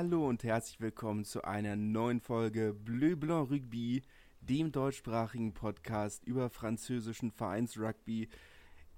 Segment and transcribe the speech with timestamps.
[0.00, 4.02] Hallo und herzlich willkommen zu einer neuen Folge Bleu Blanc Rugby,
[4.40, 8.28] dem deutschsprachigen Podcast über französischen Vereinsrugby.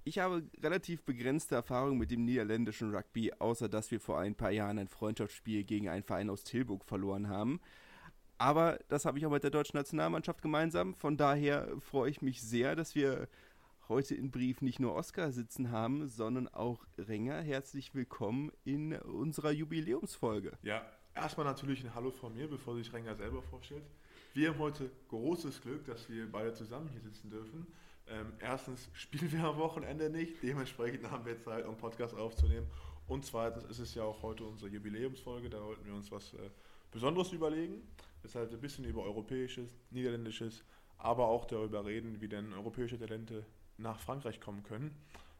[0.03, 4.51] Ich habe relativ begrenzte Erfahrung mit dem niederländischen Rugby, außer dass wir vor ein paar
[4.51, 7.61] Jahren ein Freundschaftsspiel gegen einen Verein aus Tilburg verloren haben.
[8.37, 10.93] Aber das habe ich auch mit der deutschen Nationalmannschaft gemeinsam.
[10.93, 13.27] Von daher freue ich mich sehr, dass wir
[13.89, 17.41] heute in Brief nicht nur Oskar sitzen haben, sondern auch Renger.
[17.41, 20.57] Herzlich willkommen in unserer Jubiläumsfolge.
[20.61, 23.83] Ja, erstmal natürlich ein Hallo von mir, bevor sich Renger selber vorstellt.
[24.33, 27.67] Wir haben heute großes Glück, dass wir beide zusammen hier sitzen dürfen.
[28.07, 32.67] Ähm, erstens spielen wir am Wochenende nicht, dementsprechend haben wir Zeit, um Podcast aufzunehmen.
[33.07, 36.49] Und zweitens ist es ja auch heute unsere Jubiläumsfolge, da wollten wir uns was äh,
[36.91, 37.81] Besonderes überlegen.
[38.23, 40.63] Deshalb ein bisschen über europäisches, niederländisches,
[40.97, 43.45] aber auch darüber reden, wie denn europäische Talente
[43.81, 44.95] nach Frankreich kommen können.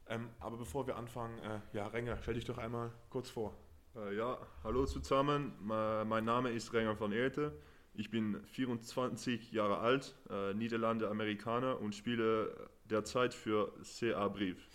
[0.08, 3.55] Ähm, aber bevor wir anfangen, äh, ja, Renger, stell dich doch einmal kurz vor.
[3.95, 5.54] Äh, ja, hallo zusammen.
[5.62, 7.54] Mein Name ist Renger van Eerte.
[7.94, 14.66] Ich bin 24 Jahre alt, äh, Niederlande Amerikaner und spiele derzeit für CA Brief.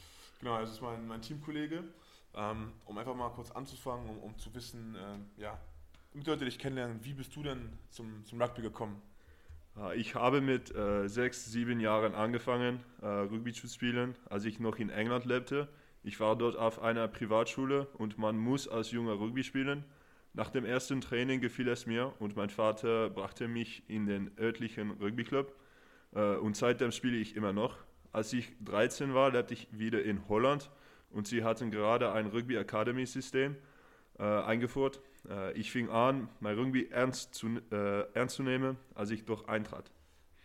[0.41, 1.85] Genau, das ist mein, mein Teamkollege.
[2.35, 5.59] Ähm, um einfach mal kurz anzufangen, um, um zu wissen, äh, ja,
[6.13, 9.01] damit Leute dich kennenlernen, wie bist du denn zum, zum Rugby gekommen?
[9.95, 14.79] Ich habe mit äh, sechs, sieben Jahren angefangen, äh, Rugby zu spielen, als ich noch
[14.79, 15.69] in England lebte.
[16.03, 19.85] Ich war dort auf einer Privatschule und man muss als Junger Rugby spielen.
[20.33, 24.93] Nach dem ersten Training gefiel es mir und mein Vater brachte mich in den örtlichen
[24.93, 25.55] Rugbyclub
[26.15, 27.77] äh, und seitdem spiele ich immer noch.
[28.13, 30.71] Als ich 13 war, lebte ich wieder in Holland
[31.11, 33.57] und sie hatten gerade ein Rugby Academy System
[34.19, 35.01] äh, eingeführt.
[35.29, 39.49] Äh, ich fing an, mein Rugby ernst zu, äh, ernst zu nehmen, als ich dort
[39.49, 39.91] eintrat.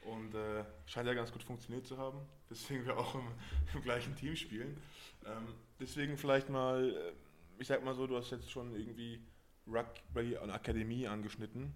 [0.03, 3.27] Und äh, scheint ja ganz gut funktioniert zu haben, deswegen wir auch im,
[3.73, 4.77] im gleichen Team spielen.
[5.25, 5.47] Ähm,
[5.79, 7.11] deswegen vielleicht mal, äh,
[7.59, 9.21] ich sag mal so, du hast jetzt schon irgendwie
[9.67, 11.73] Rugby an Akademie angeschnitten.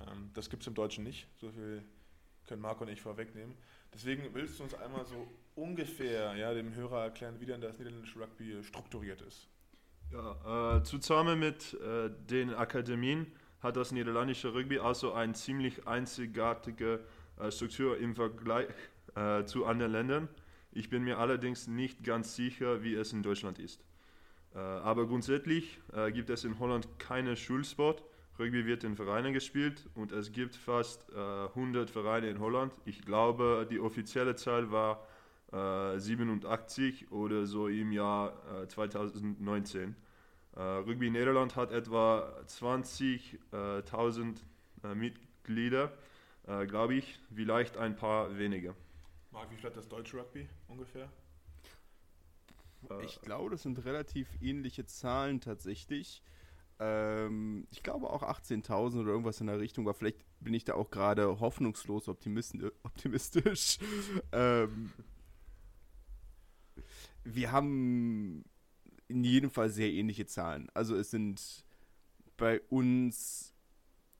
[0.00, 1.28] Ähm, das gibt es im Deutschen nicht.
[1.36, 1.82] So viel
[2.46, 3.54] können Marco und ich vorwegnehmen.
[3.92, 8.20] Deswegen willst du uns einmal so ungefähr ja, dem Hörer erklären, wie denn das niederländische
[8.20, 9.48] Rugby strukturiert ist?
[10.12, 13.26] Ja, äh, zusammen mit äh, den Akademien
[13.60, 17.00] hat das niederländische Rugby also eine ziemlich einzigartige
[17.38, 18.68] äh, Struktur im Vergleich
[19.14, 20.28] äh, zu anderen Ländern.
[20.72, 23.82] Ich bin mir allerdings nicht ganz sicher, wie es in Deutschland ist.
[24.54, 28.02] Äh, aber grundsätzlich äh, gibt es in Holland keine Schulsport.
[28.38, 32.72] Rugby wird in Vereinen gespielt und es gibt fast äh, 100 Vereine in Holland.
[32.84, 35.06] Ich glaube, die offizielle Zahl war
[35.52, 39.96] äh, 87 oder so im Jahr 2019.
[40.56, 44.38] Äh, äh, Rugby Nederland hat etwa 20.000
[44.94, 45.92] Mitglieder,
[46.68, 48.74] glaube ich, vielleicht ein paar weniger.
[49.32, 51.10] Marc, wie viel hat das deutsche Rugby ungefähr?
[52.90, 56.22] Äh, ich glaube, das sind relativ ähnliche Zahlen tatsächlich.
[56.78, 60.74] Ähm, ich glaube auch 18.000 oder irgendwas in der Richtung, aber vielleicht bin ich da
[60.74, 63.78] auch gerade hoffnungslos optimistisch.
[64.32, 64.92] ähm,
[67.34, 68.44] wir haben
[69.08, 70.68] in jedem Fall sehr ähnliche Zahlen.
[70.74, 71.64] Also es sind
[72.36, 73.54] bei uns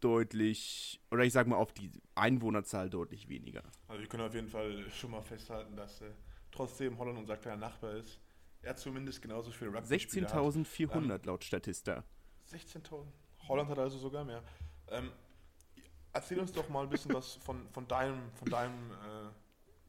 [0.00, 3.62] deutlich, oder ich sage mal auf die Einwohnerzahl deutlich weniger.
[3.88, 6.10] Also wir können auf jeden Fall schon mal festhalten, dass äh,
[6.50, 8.20] trotzdem Holland unser kleiner Nachbar ist
[8.66, 12.02] er zumindest genauso viel Rugby 16.400 ähm, laut Statista.
[12.50, 13.06] 16.000.
[13.48, 14.42] Holland hat also sogar mehr.
[14.88, 15.12] Ähm,
[16.12, 19.30] erzähl uns doch mal ein bisschen was von, von deinem, von deinem äh,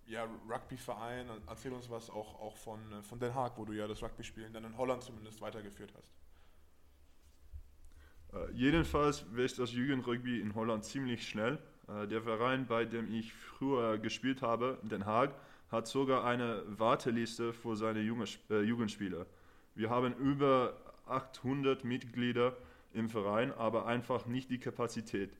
[0.07, 1.27] ja, Rugby-Verein.
[1.47, 4.53] Erzähl uns was auch, auch von, äh, von Den Haag, wo du ja das Rugby-Spielen
[4.53, 6.13] dann in Holland zumindest weitergeführt hast.
[8.33, 11.59] Äh, jedenfalls wächst das Jugendrugby in Holland ziemlich schnell.
[11.87, 15.33] Äh, der Verein, bei dem ich früher gespielt habe, Den Haag,
[15.69, 19.25] hat sogar eine Warteliste für seine junge, äh, Jugendspieler.
[19.75, 20.75] Wir haben über
[21.07, 22.55] 800 Mitglieder
[22.93, 25.31] im Verein, aber einfach nicht die Kapazität,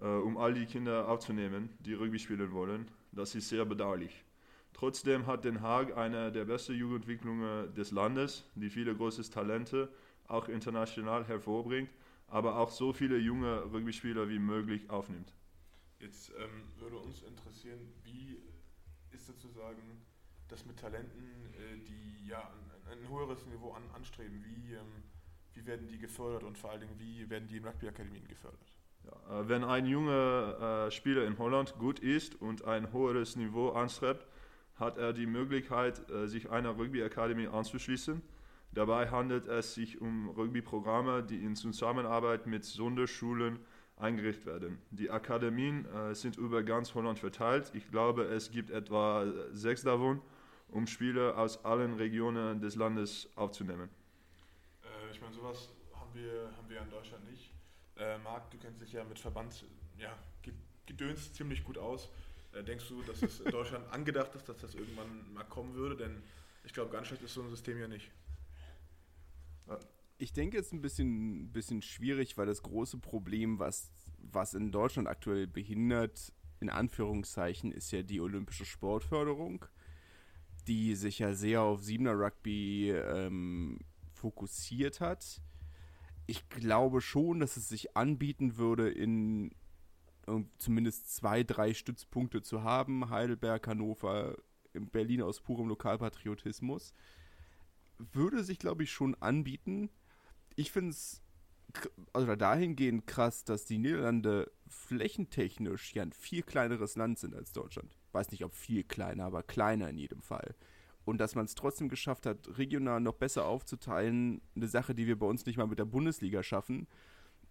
[0.00, 2.90] äh, um all die Kinder aufzunehmen, die Rugby spielen wollen.
[3.16, 4.24] Das ist sehr bedauerlich.
[4.74, 9.88] Trotzdem hat Den Haag eine der besten Jugendentwicklungen des Landes, die viele große Talente
[10.28, 11.88] auch international hervorbringt,
[12.28, 15.32] aber auch so viele junge Rugby-Spieler wie möglich aufnimmt.
[15.98, 18.36] Jetzt ähm, würde uns interessieren, wie
[19.12, 20.04] ist sozusagen
[20.48, 25.04] das mit Talenten, äh, die ja ein, ein höheres Niveau an, anstreben, wie, ähm,
[25.54, 28.76] wie werden die gefördert und vor allen Dingen, wie werden die in Rugby-Akademien gefördert?
[29.28, 34.26] Äh, wenn ein junger äh, Spieler in Holland gut ist und ein höheres Niveau anstrebt,
[34.76, 38.22] hat er die Möglichkeit, äh, sich einer Rugby-Akademie anzuschließen.
[38.72, 43.58] Dabei handelt es sich um Rugby-Programme, die in Zusammenarbeit mit Sonderschulen
[43.96, 44.78] eingerichtet werden.
[44.90, 47.70] Die Akademien sind über ganz Holland verteilt.
[47.72, 50.20] Ich glaube, es gibt etwa sechs davon,
[50.68, 53.88] um Spieler aus allen Regionen des Landes aufzunehmen.
[55.10, 57.25] Ich meine, sowas haben wir, haben wir in Deutschland.
[57.96, 59.64] Äh, Marc, du kennst dich ja mit Verband
[59.98, 60.16] ja,
[60.86, 62.08] Gedöns ziemlich gut aus.
[62.52, 65.96] Äh, denkst du, dass es in Deutschland angedacht ist, dass das irgendwann mal kommen würde?
[65.96, 66.22] Denn
[66.64, 68.10] ich glaube, ganz schlecht ist so ein System ja nicht.
[70.18, 74.72] Ich denke, es ist ein bisschen, bisschen schwierig, weil das große Problem, was, was in
[74.72, 79.66] Deutschland aktuell behindert, in Anführungszeichen, ist ja die olympische Sportförderung,
[80.66, 83.78] die sich ja sehr auf Siebener Rugby ähm,
[84.14, 85.42] fokussiert hat.
[86.26, 89.52] Ich glaube schon, dass es sich anbieten würde, in
[90.58, 93.10] zumindest zwei, drei Stützpunkte zu haben.
[93.10, 94.36] Heidelberg, Hannover,
[94.72, 96.94] Berlin aus purem Lokalpatriotismus.
[97.98, 99.88] Würde sich, glaube ich, schon anbieten.
[100.56, 101.22] Ich finde es
[102.12, 107.96] also dahingehend krass, dass die Niederlande flächentechnisch ja ein viel kleineres Land sind als Deutschland.
[108.12, 110.54] Weiß nicht, ob viel kleiner, aber kleiner in jedem Fall.
[111.06, 115.16] Und dass man es trotzdem geschafft hat, regional noch besser aufzuteilen, eine Sache, die wir
[115.16, 116.88] bei uns nicht mal mit der Bundesliga schaffen,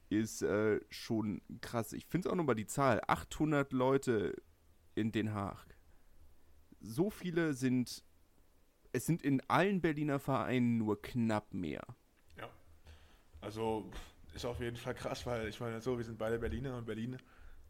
[0.09, 1.93] ist äh, schon krass.
[1.93, 3.01] Ich finde es auch nochmal die Zahl.
[3.07, 4.35] 800 Leute
[4.93, 5.77] in Den Haag.
[6.81, 8.03] So viele sind,
[8.91, 11.81] es sind in allen Berliner Vereinen nur knapp mehr.
[12.37, 12.49] Ja,
[13.39, 13.89] also
[14.33, 17.17] ist auf jeden Fall krass, weil ich meine so, wir sind beide Berliner und Berlin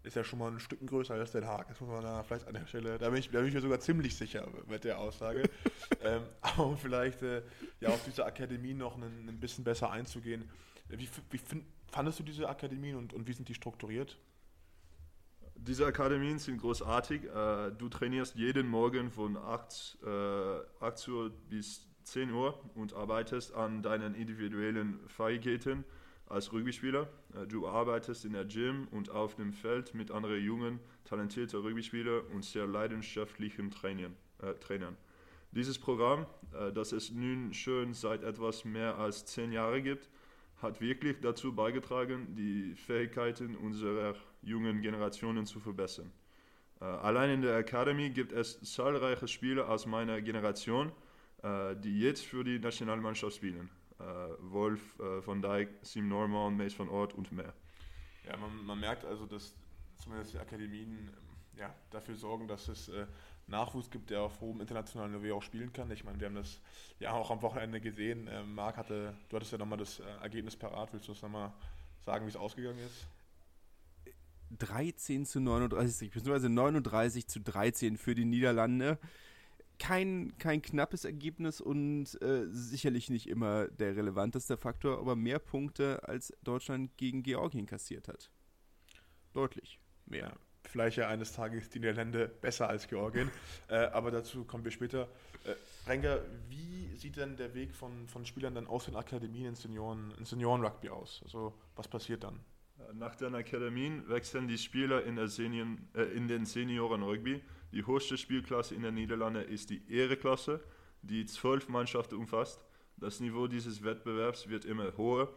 [0.05, 1.67] ist ja schon mal ein Stück größer als Den Haag.
[1.67, 3.61] Das muss man da vielleicht an der Stelle, da bin ich, da bin ich mir
[3.61, 5.49] sogar ziemlich sicher mit der Aussage.
[6.01, 7.41] ähm, aber um vielleicht äh,
[7.79, 10.49] ja auf diese Akademie noch ein, ein bisschen besser einzugehen.
[10.89, 14.17] Wie, wie find, fandest du diese Akademien und, und wie sind die strukturiert?
[15.55, 17.23] Diese Akademien sind großartig.
[17.23, 19.97] Äh, du trainierst jeden Morgen von 8,
[20.79, 25.83] 8 äh, Uhr bis 10 Uhr und arbeitest an deinen individuellen Fähigkeiten
[26.27, 27.07] als Rugby-Spieler.
[27.35, 32.25] Äh, du arbeitest in der Gym und auf dem Feld mit anderen jungen, talentierten Rugby-Spielern
[32.33, 34.15] und sehr leidenschaftlichen Trainern.
[34.41, 34.97] Äh, Trainern.
[35.51, 40.09] Dieses Programm, äh, das es nun schon seit etwas mehr als zehn Jahren gibt,
[40.61, 46.11] hat wirklich dazu beigetragen, die Fähigkeiten unserer jungen Generationen zu verbessern.
[46.81, 50.91] Äh, allein in der Academy gibt es zahlreiche Spieler aus meiner Generation,
[51.41, 53.69] äh, die jetzt für die Nationalmannschaft spielen.
[53.99, 54.03] Äh,
[54.39, 57.53] Wolf, äh, Van Dijk, Sim Norman, Mace van Ort und mehr.
[58.25, 59.55] Ja, man, man, merkt also, dass
[59.97, 61.09] zumindest die Akademien
[61.57, 63.05] ja, dafür sorgen, dass es äh,
[63.47, 65.89] Nachwuchs gibt, der auf hohem internationalen Niveau auch spielen kann.
[65.91, 66.59] Ich meine, wir haben das
[66.99, 68.27] ja auch am Wochenende gesehen.
[68.29, 70.91] Ähm, Marc hatte, du hattest ja nochmal das äh, Ergebnis parat.
[70.91, 71.53] Willst du uns nochmal
[72.05, 73.07] sagen, wie es ausgegangen ist?
[74.57, 78.99] 13 zu 39, beziehungsweise 39 zu 13 für die Niederlande
[79.79, 86.07] kein, kein knappes Ergebnis und äh, sicherlich nicht immer der relevanteste Faktor, aber mehr Punkte
[86.07, 88.31] als Deutschland gegen Georgien kassiert hat.
[89.33, 90.27] Deutlich mehr.
[90.27, 90.33] Ja,
[90.63, 93.29] vielleicht ja eines Tages die Niederlande besser als Georgien,
[93.67, 95.07] äh, aber dazu kommen wir später.
[95.43, 95.55] Äh,
[95.89, 96.19] Renger,
[96.49, 100.29] wie sieht denn der Weg von, von Spielern dann aus den Akademien ins Senioren, ins
[100.31, 101.21] Senioren-Rugby aus?
[101.23, 102.39] Also was passiert dann?
[102.93, 107.41] Nach den Akademien wechseln die Spieler in, der Senioren, äh, in den Senioren-Rugby
[107.75, 110.61] die höchste Spielklasse in den Niederlanden ist die Ehreklasse,
[111.01, 112.65] die zwölf Mannschaften umfasst.
[112.95, 115.27] Das Niveau dieses Wettbewerbs wird immer höher.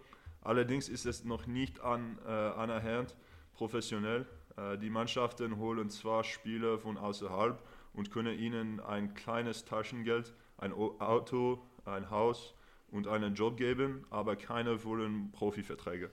[0.40, 3.16] Allerdings ist es noch nicht an, äh, anerkannt
[3.54, 4.24] professionell.
[4.56, 7.60] Äh, die Mannschaften holen zwar Spieler von außerhalb
[7.92, 12.54] und können ihnen ein kleines Taschengeld, ein Auto, ein Haus
[12.92, 16.08] und einen Job geben, aber keine wollen Profiverträge.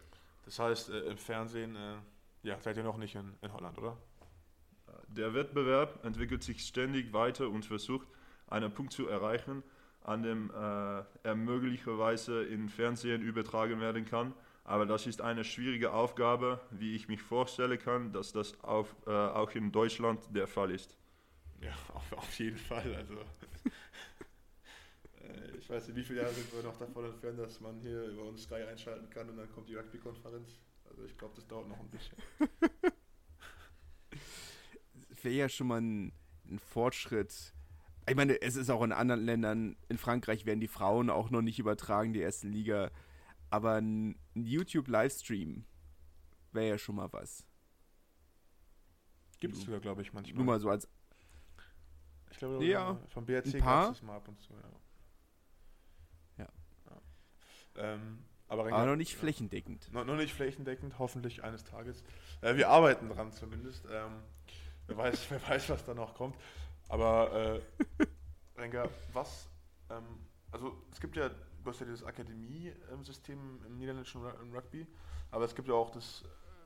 [0.45, 1.98] Das heißt, äh, im Fernsehen äh,
[2.42, 3.95] ja, seid ihr noch nicht in, in Holland, oder?
[5.07, 8.07] Der Wettbewerb entwickelt sich ständig weiter und versucht,
[8.47, 9.64] einen Punkt zu erreichen,
[10.04, 14.33] an dem äh, er möglicherweise in Fernsehen übertragen werden kann.
[14.64, 19.12] Aber das ist eine schwierige Aufgabe, wie ich mich vorstellen kann, dass das auf, äh,
[19.12, 20.97] auch in Deutschland der Fall ist.
[21.62, 22.95] Ja, auf, auf jeden Fall.
[22.95, 23.14] Also
[25.21, 28.06] äh, ich weiß nicht, wie viele Jahre sind wir noch davon entfernt, dass man hier
[28.06, 30.59] über uns Sky einschalten kann und dann kommt die Rugby-Konferenz.
[30.90, 32.18] Also ich glaube, das dauert noch ein bisschen.
[35.25, 36.13] wäre ja schon mal ein,
[36.49, 37.53] ein Fortschritt.
[38.07, 41.41] Ich meine, es ist auch in anderen Ländern, in Frankreich werden die Frauen auch noch
[41.41, 42.91] nicht übertragen, die ersten Liga.
[43.49, 45.65] Aber ein, YouTube-Livestream
[46.51, 47.44] wäre ja schon mal was.
[49.39, 50.35] Gibt es sogar, glaube ich, manchmal.
[50.35, 50.87] Nur mal so als.
[52.31, 53.91] Ich glaube, ja, vom BRC ein paar.
[53.91, 54.59] es mal ab und zu, ja.
[56.44, 56.49] ja.
[56.89, 57.94] ja.
[57.94, 59.91] Ähm, aber, aber, noch nicht flächendeckend.
[59.91, 62.03] Noch, noch, nicht flächendeckend, hoffentlich eines Tages.
[62.41, 63.85] Äh, wir arbeiten dran zumindest.
[63.91, 64.21] Ähm,
[64.87, 66.35] wer, weiß, wer weiß, was da noch kommt.
[66.89, 67.61] Aber äh,
[68.57, 69.47] Renker, was,
[69.89, 70.04] ähm,
[70.51, 74.21] also es gibt ja, du hast ja dieses Akademie-System im niederländischen
[74.54, 74.87] Rugby,
[75.31, 76.23] aber es gibt ja auch das,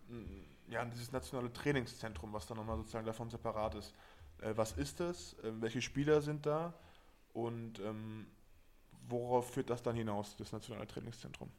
[0.09, 3.93] äh, ja, dieses nationale Trainingszentrum, was dann nochmal sozusagen davon separat ist.
[4.41, 5.35] Äh, was ist das?
[5.43, 6.73] Ähm, welche Spieler sind da?
[7.33, 8.27] Und ähm,
[9.07, 11.49] worauf führt das dann hinaus, das nationale Trainingszentrum?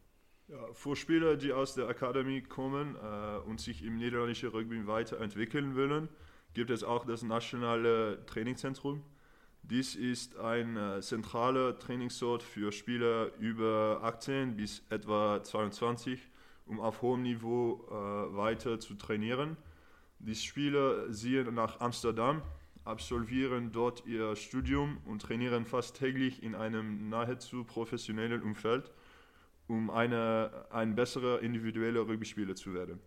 [0.48, 5.76] Ja, für Spieler, die aus der Akademie kommen äh, und sich im niederländischen Rugby weiterentwickeln
[5.76, 6.08] wollen,
[6.54, 9.02] gibt es auch das nationale Trainingszentrum.
[9.62, 16.20] Dies ist ein äh, zentraler Trainingsort für Spieler über 18 bis etwa 22,
[16.66, 19.56] um auf hohem Niveau äh, weiter zu trainieren.
[20.18, 22.42] Die Spieler ziehen nach Amsterdam,
[22.84, 28.90] absolvieren dort ihr Studium und trainieren fast täglich in einem nahezu professionellen Umfeld
[29.70, 32.98] um eine, ein besserer individueller Rugby-Spieler zu werden.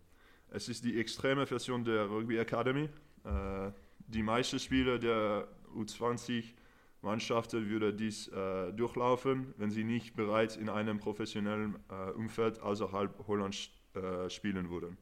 [0.49, 2.89] Es ist die extreme Version der Rugby Academy.
[3.25, 3.71] Äh,
[4.07, 10.99] die meisten Spieler der U20-Mannschaften würden dies äh, durchlaufen, wenn sie nicht bereits in einem
[10.99, 14.97] professionellen äh, Umfeld außerhalb Hollands äh, spielen würden.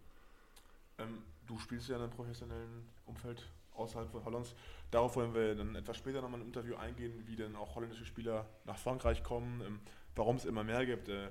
[0.98, 4.56] Ähm, du spielst ja in einem professionellen Umfeld außerhalb von Hollands.
[4.92, 8.46] Darauf wollen wir dann etwas später nochmal ein Interview eingehen, wie denn auch holländische Spieler
[8.66, 9.80] nach Frankreich kommen, ähm,
[10.16, 11.10] warum es immer mehr gibt.
[11.10, 11.30] Äh,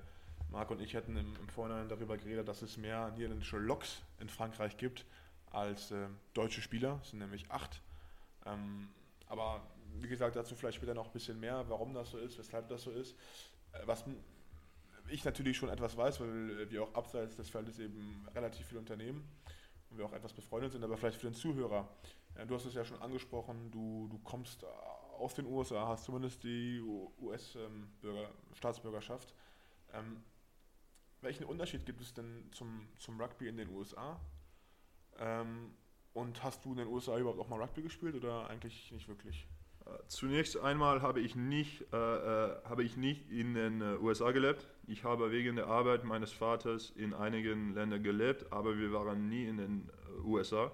[0.50, 4.28] Marc und ich hätten im, im Vorhinein darüber geredet, dass es mehr niederländische Loks in
[4.28, 5.06] Frankreich gibt
[5.50, 7.00] als äh, deutsche Spieler.
[7.02, 7.82] Es sind nämlich acht.
[8.46, 8.88] Ähm,
[9.26, 9.62] aber
[10.00, 12.82] wie gesagt, dazu vielleicht später noch ein bisschen mehr, warum das so ist, weshalb das
[12.82, 13.16] so ist.
[13.72, 14.04] Äh, was
[15.08, 19.28] ich natürlich schon etwas weiß, weil wir auch abseits des Feldes eben relativ viele Unternehmen
[19.90, 21.88] und wir auch etwas befreundet sind, aber vielleicht für den Zuhörer.
[22.36, 24.64] Ja, du hast es ja schon angesprochen, du, du kommst
[25.18, 26.80] aus den USA, hast zumindest die
[27.20, 29.34] US-Staatsbürgerschaft.
[29.92, 30.22] Ähm, ähm,
[31.20, 34.20] welchen Unterschied gibt es denn zum, zum Rugby in den USA?
[35.20, 35.70] Ähm,
[36.12, 39.46] und hast du in den USA überhaupt auch mal Rugby gespielt oder eigentlich nicht wirklich?
[39.86, 44.32] Äh, zunächst einmal habe ich nicht, äh, äh, habe ich nicht in den äh, USA
[44.32, 44.66] gelebt.
[44.88, 49.46] Ich habe wegen der Arbeit meines Vaters in einigen Ländern gelebt, aber wir waren nie
[49.46, 50.72] in den äh, USA.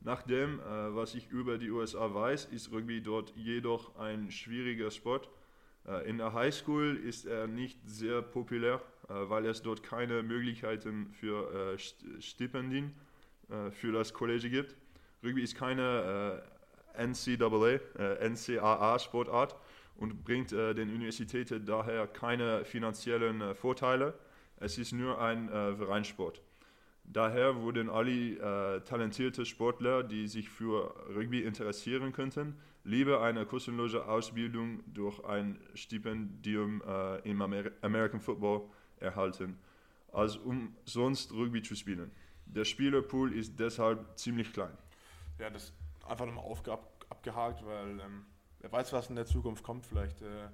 [0.00, 4.90] Nach dem, äh, was ich über die USA weiß, ist Rugby dort jedoch ein schwieriger
[4.90, 5.30] Sport.
[6.04, 11.74] in der Highschool ist er nicht sehr populär äh, weil es dort keine Möglichkeiten für
[11.74, 12.92] äh, Stipendien
[13.50, 14.76] äh, für das College gibt.
[15.22, 16.42] Rugby ist keine
[16.96, 17.80] NCAA,
[18.20, 19.56] NCAA Sportart
[19.96, 24.14] und bringt den Universitäten daher keine finanziellen Vorteile.
[24.58, 26.42] Es ist nur ein Vereinssport.
[27.12, 34.06] Daher wurden alle äh, talentierte Sportler, die sich für Rugby interessieren könnten, lieber eine kostenlose
[34.06, 38.62] Ausbildung durch ein Stipendium äh, im Amer American Football
[38.98, 39.56] erhalten,
[40.12, 42.10] als um sonst Rugby zu spielen.
[42.46, 44.76] Der Spielerpool ist deshalb ziemlich klein.
[45.38, 45.72] Ja, das
[46.06, 46.44] einfach nochmal
[47.10, 48.24] abgehakt, weil ähm,
[48.60, 49.86] wer weiß, was in der Zukunft kommt.
[49.86, 50.48] Vielleicht äh,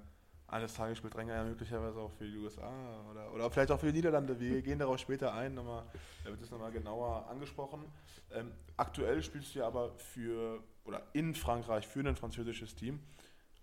[0.47, 2.71] eines Tages spielt Renger ja möglicherweise auch für die USA
[3.09, 4.39] oder, oder vielleicht auch für die Niederlande.
[4.39, 5.83] Wir gehen darauf später ein, nochmal,
[6.23, 7.85] da wird es nochmal genauer angesprochen.
[8.31, 12.99] Ähm, aktuell spielst du ja aber für oder in Frankreich für ein französisches Team.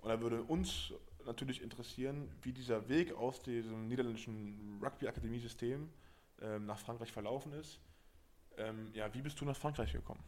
[0.00, 0.92] Und da würde uns
[1.26, 5.88] natürlich interessieren, wie dieser Weg aus diesem niederländischen Rugby-Akademie-System
[6.40, 7.78] ähm, nach Frankreich verlaufen ist.
[8.60, 10.22] Ähm, ja, wie bist du nach Frankreich gekommen?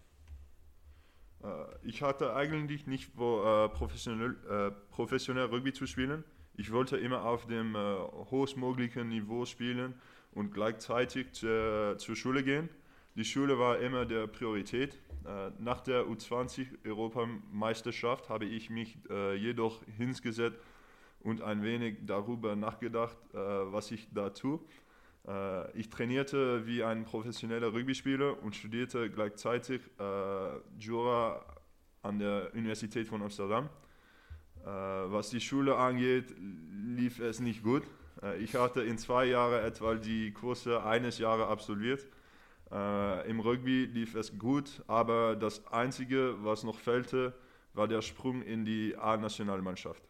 [1.43, 1.49] Äh,
[1.83, 6.25] ich hatte eigentlich nicht vor, äh, professionell, äh, professionell Rugby zu spielen.
[6.55, 7.97] Ich wollte immer auf dem äh,
[8.31, 9.95] höchstmöglichen Niveau spielen
[10.33, 12.69] und gleichzeitig zur, zur Schule gehen.
[13.15, 14.99] Die Schule war immer der Priorität.
[15.25, 20.59] Äh, nach der U20-Europameisterschaft habe ich mich äh, jedoch hingesetzt
[21.21, 24.61] und ein wenig darüber nachgedacht, äh, was ich da tue.
[25.27, 31.45] Äh, ich trainierte wie ein professioneller Rugby-Spieler und studierte gleichzeitig äh, Jura
[32.03, 33.69] an der Universität von Amsterdam.
[34.65, 36.35] Äh, was die Schule angeht,
[36.87, 37.85] lief es nicht gut.
[38.39, 42.07] Ich hatte in zwei Jahren etwa die Kurse eines Jahres absolviert.
[42.71, 47.35] Im Rugby lief es gut, aber das Einzige, was noch fehlte,
[47.75, 50.05] war der Sprung in die A-Nationalmannschaft.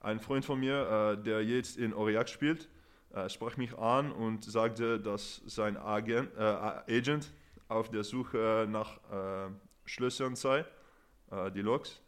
[0.00, 2.68] Ein Freund von mir, der jetzt in Aurillac spielt,
[3.14, 7.32] äh, sprach mich an und sagte, dass sein Agent, äh, Agent
[7.68, 9.50] auf der Suche nach äh,
[9.84, 10.64] Schlössern sei,
[11.30, 12.00] äh, die Loks.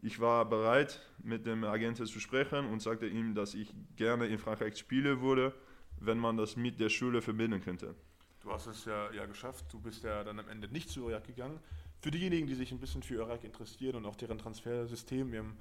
[0.00, 4.38] Ich war bereit, mit dem Agenten zu sprechen und sagte ihm, dass ich gerne in
[4.38, 5.52] Frankreich spielen würde,
[6.00, 7.94] wenn man das mit der Schule verbinden könnte.
[8.40, 11.24] Du hast es ja, ja geschafft, du bist ja dann am Ende nicht zu Irak
[11.26, 11.60] gegangen.
[12.00, 15.56] Für diejenigen, die sich ein bisschen für Irak interessieren und auch deren Transfersystem, wir haben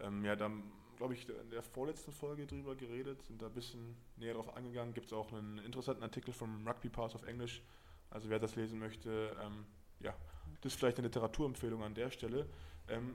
[0.00, 0.64] ähm, ja dann
[0.96, 4.94] glaube ich, in der vorletzten Folge drüber geredet, sind da ein bisschen näher drauf angegangen.
[4.94, 7.62] Gibt es auch einen interessanten Artikel vom Rugby Pass auf Englisch.
[8.10, 9.64] Also wer das lesen möchte, ähm,
[10.00, 10.14] ja,
[10.60, 12.46] das ist vielleicht eine Literaturempfehlung an der Stelle.
[12.88, 13.14] Ähm,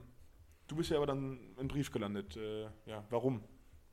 [0.68, 2.36] du bist ja aber dann in Brief gelandet.
[2.36, 3.42] Äh, ja, warum?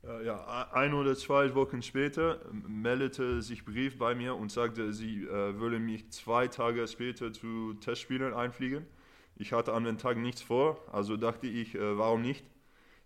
[0.02, 5.58] Ja, ein oder zwei Wochen später meldete sich Brief bei mir und sagte, sie äh,
[5.58, 8.86] würde mich zwei Tage später zu Testspielen einfliegen.
[9.34, 12.44] Ich hatte an den Tag nichts vor, also dachte ich, äh, warum nicht?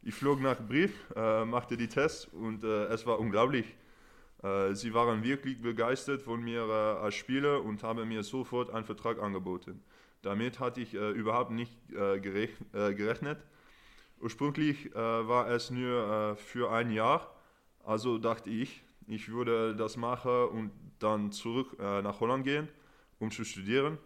[0.05, 3.67] Ich flog nach Brief, äh, machte die Tests und äh, es war unglaublich.
[4.43, 8.85] Äh, sie waren wirklich begeistert von mir äh, als Spieler und haben mir sofort einen
[8.85, 9.81] Vertrag angeboten.
[10.23, 13.39] Damit hatte ich äh, überhaupt nicht äh, gerech gerechnet.
[14.21, 17.35] Ursprünglich war es nur für ein Jahr,
[17.83, 22.69] also dachte ich, ich würde das machen und dann zurück nach Holland gehen,
[23.19, 23.99] um zu studieren.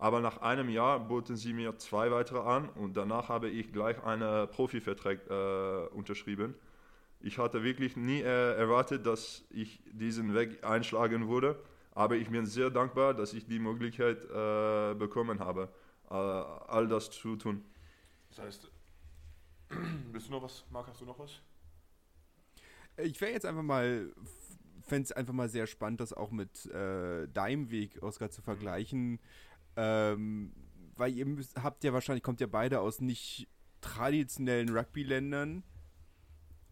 [0.00, 4.02] Aber nach einem Jahr boten sie mir zwei weitere an und danach habe ich gleich
[4.02, 6.54] einen Profivertrag äh, unterschrieben.
[7.20, 12.46] Ich hatte wirklich nie äh, erwartet, dass ich diesen Weg einschlagen würde, aber ich bin
[12.46, 15.68] sehr dankbar, dass ich die Möglichkeit äh, bekommen habe,
[16.08, 17.62] äh, all das zu tun.
[18.30, 18.70] Das heißt,
[20.12, 21.42] willst du noch was, Marc, hast du noch was?
[22.96, 24.14] Ich wäre jetzt einfach mal,
[24.80, 29.20] fände es einfach mal sehr spannend, das auch mit äh, deinem Weg, Oskar, zu vergleichen.
[29.76, 30.52] Ähm,
[30.96, 31.26] weil ihr
[31.62, 33.48] habt ja wahrscheinlich, kommt ja beide aus nicht
[33.80, 35.64] traditionellen Rugby-Ländern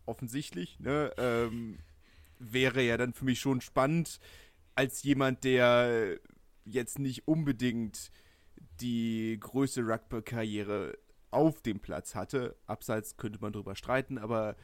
[0.04, 1.78] offensichtlich, ne, ähm,
[2.38, 4.20] wäre ja dann für mich schon spannend,
[4.74, 6.18] als jemand, der
[6.64, 8.10] jetzt nicht unbedingt
[8.80, 10.96] die größte Rugby-Karriere
[11.30, 12.56] auf dem Platz hatte.
[12.66, 14.56] Abseits könnte man drüber streiten, aber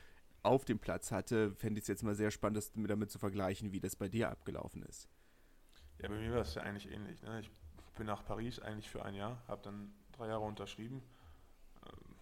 [0.42, 3.72] auf dem Platz hatte, fände ich es jetzt mal sehr spannend, das damit zu vergleichen,
[3.72, 5.08] wie das bei dir abgelaufen ist.
[6.00, 7.22] Ja, bei mir war es ja eigentlich ähnlich.
[7.22, 7.40] Ne?
[7.40, 7.50] Ich
[7.94, 11.02] bin nach Paris eigentlich für ein Jahr, habe dann drei Jahre unterschrieben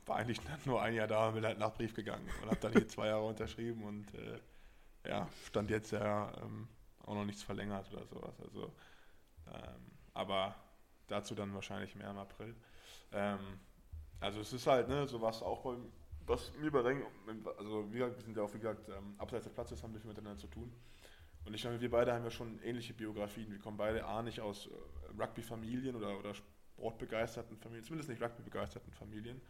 [0.07, 2.73] war eigentlich nur ein Jahr da und bin halt nach Brief gegangen und habe dann
[2.73, 4.39] hier zwei Jahre unterschrieben und äh,
[5.09, 6.69] ja, stand jetzt ja ähm,
[7.05, 8.35] auch noch nichts verlängert oder sowas.
[8.41, 8.73] Also,
[9.49, 10.55] ähm, aber
[11.09, 12.55] dazu dann wahrscheinlich mehr im April.
[13.13, 13.39] Ähm,
[14.21, 15.75] also es ist halt, ne, so was auch bei,
[16.27, 17.03] was mir bei Reng,
[17.59, 20.11] also wir, wir sind ja auch, wie gesagt, ähm, abseits des Platzes haben wir viel
[20.11, 20.73] miteinander zu tun.
[21.45, 23.51] Und ich glaube, wir beide haben ja schon ähnliche Biografien.
[23.51, 28.93] Wir kommen beide A nicht aus äh, Rugby-Familien oder, oder sportbegeisterten Familien, zumindest nicht Rugby-begeisterten
[28.93, 29.41] Familien.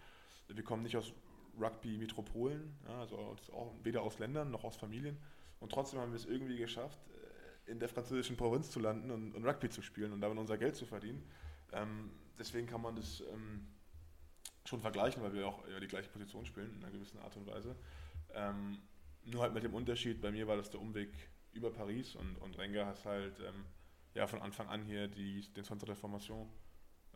[0.49, 1.12] Wir kommen nicht aus
[1.61, 5.18] Rugby-Metropolen, ja, also auch, weder aus Ländern noch aus Familien.
[5.61, 6.99] Und trotzdem haben wir es irgendwie geschafft,
[7.66, 10.58] äh, in der französischen Provinz zu landen und, und Rugby zu spielen und damit unser
[10.58, 11.22] Geld zu verdienen.
[11.72, 13.66] Ähm, deswegen kann man das ähm,
[14.64, 17.46] schon vergleichen, weil wir auch ja, die gleiche Position spielen in einer gewissen Art und
[17.46, 17.76] Weise.
[18.35, 18.78] Ähm,
[19.24, 21.11] nur halt mit dem Unterschied, bei mir war das der Umweg
[21.53, 23.65] über Paris und, und Renger hat halt ähm,
[24.15, 26.49] ja, von Anfang an hier die, den Centre de Formation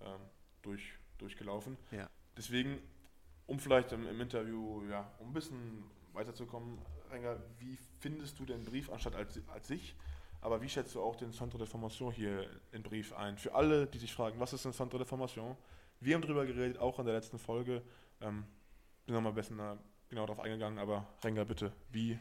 [0.01, 0.21] ähm,
[0.63, 1.77] durch, durchgelaufen.
[1.91, 2.09] Ja.
[2.37, 2.79] Deswegen
[3.47, 6.79] um vielleicht im, im, Interview, ja, um ein bisschen weiterzukommen,
[7.11, 9.95] Renger, wie findest du den Brief anstatt als, als sich?
[10.41, 13.39] Aber wie schätzt du auch den Centre de Formation hier in Brief ein?
[13.39, 15.57] Für alle, die sich fragen, was ist ein Centre de Formation?
[16.01, 17.83] Wir haben darüber geredet, auch in der letzten Folge.
[18.21, 18.45] Ähm,
[19.07, 19.59] bin nochmal ein bisschen
[20.09, 22.19] genau darauf eingegangen, aber Renger, bitte, wie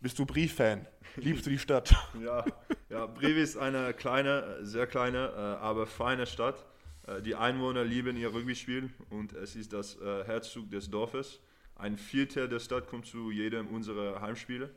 [0.00, 0.86] bist du Brief-Fan?
[1.16, 1.94] Liebst du die Stadt?
[2.24, 2.44] ja,
[2.88, 6.64] ja, Brief ist eine kleine, sehr kleine, äh, aber feine Stadt.
[7.06, 11.40] Äh, die Einwohner lieben ihr Rugby-Spiel und es ist das äh, Herzzug des Dorfes.
[11.74, 14.70] Ein Viertel der Stadt kommt zu jedem unserer Heimspiele.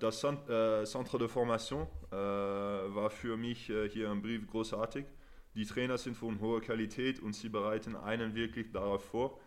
[0.00, 5.04] Das Centre de Formation war für mich hier im Brief großartig.
[5.54, 9.38] Die Trainer sind von hoher Qualität und sie bereiten einen wirklich darauf vor,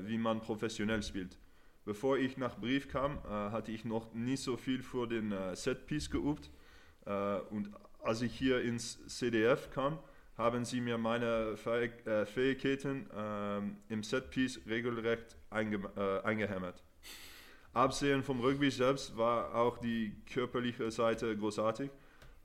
[0.00, 1.38] wie man professionell spielt.
[1.86, 6.50] Bevor ich nach Brief kam, hatte ich noch nicht so viel für den Setpiece geübt.
[7.50, 7.70] Und
[8.02, 9.98] als ich hier ins CDF kam,
[10.36, 16.82] haben sie mir meine äh, Fähigkeiten ähm, im Setpiece regelrecht einge äh, eingehämmert.
[17.72, 21.90] Absehen vom Rugby selbst war auch die körperliche Seite großartig.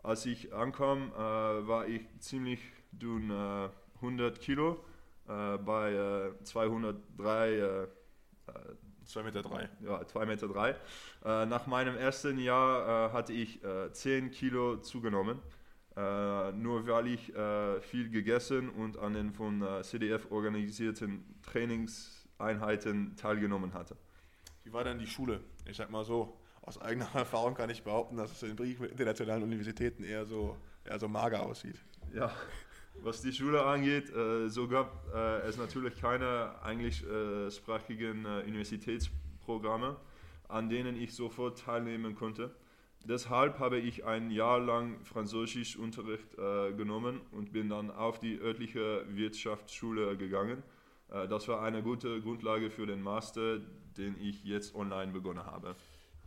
[0.03, 2.59] Als ich ankam, äh, war ich ziemlich
[2.91, 4.83] dünn, äh, 100 Kilo
[5.27, 7.87] äh, bei 203
[9.11, 9.69] 2 Meter 3.
[9.81, 10.69] Ja, 2 Meter 3.
[10.69, 15.39] Äh, nach meinem ersten Jahr äh, hatte ich äh, 10 Kilo zugenommen.
[15.95, 23.17] Äh, nur weil ich äh, viel gegessen und an den von äh, CDF organisierten Trainingseinheiten
[23.17, 23.97] teilgenommen hatte.
[24.63, 25.41] Wie war denn die Schule?
[25.65, 28.91] Ich sag mal so, aus eigener Erfahrung kann ich behaupten, dass es in Brief mit
[28.91, 31.75] internationalen Universitäten eher so, eher so mager aussieht.
[32.13, 32.31] Ja,
[32.95, 39.97] was die Schule angeht, äh, so gab äh, es natürlich keine englischsprachigen äh, Universitätsprogramme,
[40.47, 42.53] an denen ich sofort teilnehmen konnte.
[43.03, 49.05] Deshalb habe ich ein Jahr lang Französischunterricht äh, genommen und bin dann auf die örtliche
[49.09, 50.61] Wirtschaftsschule gegangen.
[51.09, 53.59] Äh, das war eine gute Grundlage für den Master,
[53.97, 55.75] den ich jetzt online begonnen habe.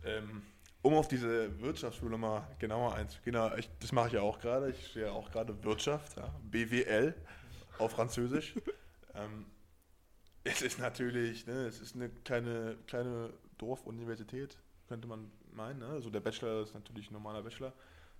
[0.03, 0.41] Ähm,
[0.85, 4.69] um auf diese Wirtschaftsschule mal genauer einzugehen, ich, das mache ich ja auch gerade.
[4.69, 7.15] Ich sehe auch gerade Wirtschaft, ja, BWL
[7.79, 8.53] auf Französisch.
[9.15, 9.47] ähm,
[10.43, 15.79] es ist natürlich, ne, es ist eine kleine, kleine Dorfuniversität, könnte man meinen.
[15.79, 15.87] Ne?
[15.87, 17.73] Also der Bachelor ist natürlich ein normaler Bachelor,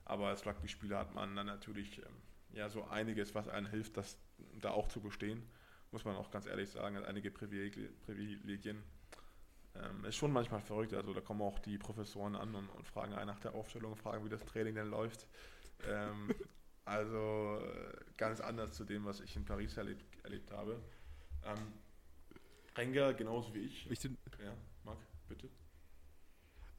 [0.04, 2.16] aber als Rugby-Spieler hat man dann natürlich ähm,
[2.54, 4.18] ja so einiges, was einem hilft, das
[4.60, 5.44] da auch zu bestehen.
[5.92, 8.82] Muss man auch ganz ehrlich sagen, hat einige Privilegien.
[9.76, 10.94] Ähm, ist schon manchmal verrückt.
[10.94, 14.24] Also da kommen auch die Professoren an und, und fragen einen nach der Aufstellung, fragen,
[14.26, 15.28] wie das Training denn läuft.
[15.88, 16.34] Ähm,
[16.86, 20.82] also äh, ganz anders zu dem, was ich in Paris erlebt, erlebt habe.
[21.44, 21.74] Ähm,
[22.78, 23.90] Renger genauso wie ich.
[23.90, 25.50] Ich, Ja, Marc, bitte.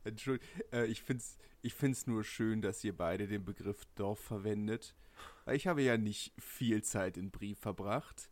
[0.05, 4.21] Entschuldigung, äh, ich finde es ich find's nur schön, dass ihr beide den Begriff Dorf
[4.21, 4.95] verwendet.
[5.51, 8.31] Ich habe ja nicht viel Zeit in Brief verbracht,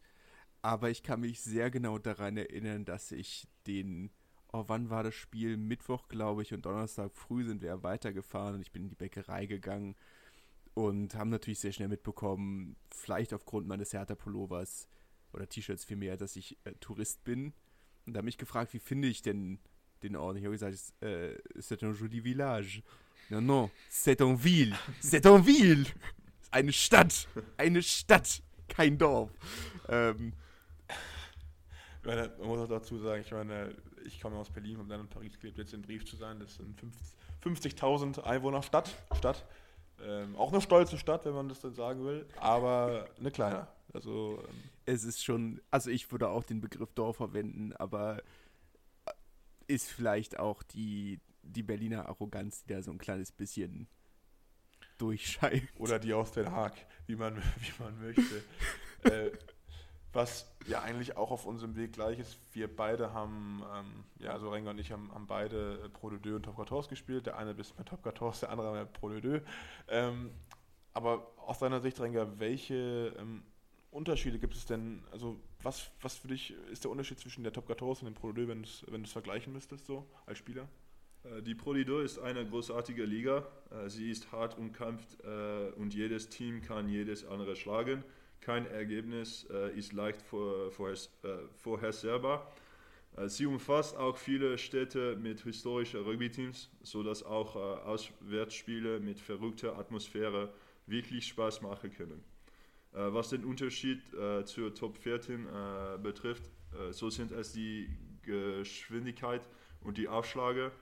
[0.62, 4.12] aber ich kann mich sehr genau daran erinnern, dass ich den,
[4.54, 5.56] oh, wann war das Spiel?
[5.56, 9.46] Mittwoch, glaube ich, und Donnerstag früh sind wir weitergefahren und ich bin in die Bäckerei
[9.46, 9.96] gegangen
[10.74, 14.88] und haben natürlich sehr schnell mitbekommen, vielleicht aufgrund meines Hertha-Pullovers
[15.32, 17.52] oder T-Shirts vielmehr, dass ich äh, Tourist bin.
[18.06, 19.58] Und da habe mich gefragt, wie finde ich denn
[20.04, 20.36] den Ort?
[20.36, 22.82] Ich habe gesagt, es, äh, c'est un joli village.
[23.30, 24.76] Non, non, c'est une ville.
[25.00, 25.86] C'est une ville.
[26.52, 27.26] Eine Stadt.
[27.56, 28.42] Eine Stadt.
[28.68, 29.30] Kein Dorf.
[29.88, 30.32] Ähm,
[32.06, 35.08] meine, man muss auch dazu sagen, ich meine, ich komme aus Berlin und dann in
[35.08, 37.14] Paris gelebt, jetzt in Brief zu sein, das sind 50
[37.44, 38.94] 50.000 Einwohner Stadt.
[39.16, 39.44] Stadt.
[40.02, 43.68] Ähm, auch eine stolze Stadt, wenn man das dann sagen will, aber eine kleine.
[43.92, 48.22] Also ähm, es ist schon, also ich würde auch den Begriff Dorf verwenden, aber
[49.66, 53.86] ist vielleicht auch die, die Berliner Arroganz, die da so ein kleines bisschen
[54.98, 55.68] durchscheint.
[55.78, 56.74] oder die aus Den Haag,
[57.06, 58.42] wie man, wie man möchte.
[59.04, 59.30] äh,
[60.14, 62.38] was ja eigentlich auch auf unserem Weg gleich ist.
[62.52, 66.18] Wir beide haben, ähm, ja, also Renger und ich haben, haben beide äh, Pro de
[66.18, 67.26] Deux und Top 14 gespielt.
[67.26, 69.42] Der eine bis mit Top 14, der andere mit Pro de Deux.
[69.88, 70.30] Ähm,
[70.92, 73.42] aber aus deiner Sicht, Renger, welche ähm,
[73.90, 75.02] Unterschiede gibt es denn?
[75.10, 78.32] Also, was, was für dich ist der Unterschied zwischen der Top 14 und dem Pro
[78.32, 80.68] de Deux, wenn du es wenn du's vergleichen müsstest, so als Spieler?
[81.24, 83.46] Äh, Die Pro Lido ist eine großartige Liga.
[83.70, 88.04] Äh, Sie ist hart umkämpft äh, und jedes Team kann jedes andere schlagen.
[88.44, 92.52] Kein Ergebnis äh, ist leicht vor, vorher, äh, vorhersehbar.
[93.16, 99.78] Äh, Sie umfasst auch viele Städte mit historischen Rugby-Teams, sodass auch äh, Auswärtsspiele mit verrückter
[99.78, 100.52] Atmosphäre
[100.86, 102.22] wirklich Spaß machen können.
[102.92, 107.88] Äh, was den Unterschied äh, zur Top 14 äh, betrifft, äh, so sind es die
[108.20, 109.48] Geschwindigkeit
[109.80, 110.72] und die Aufschläge.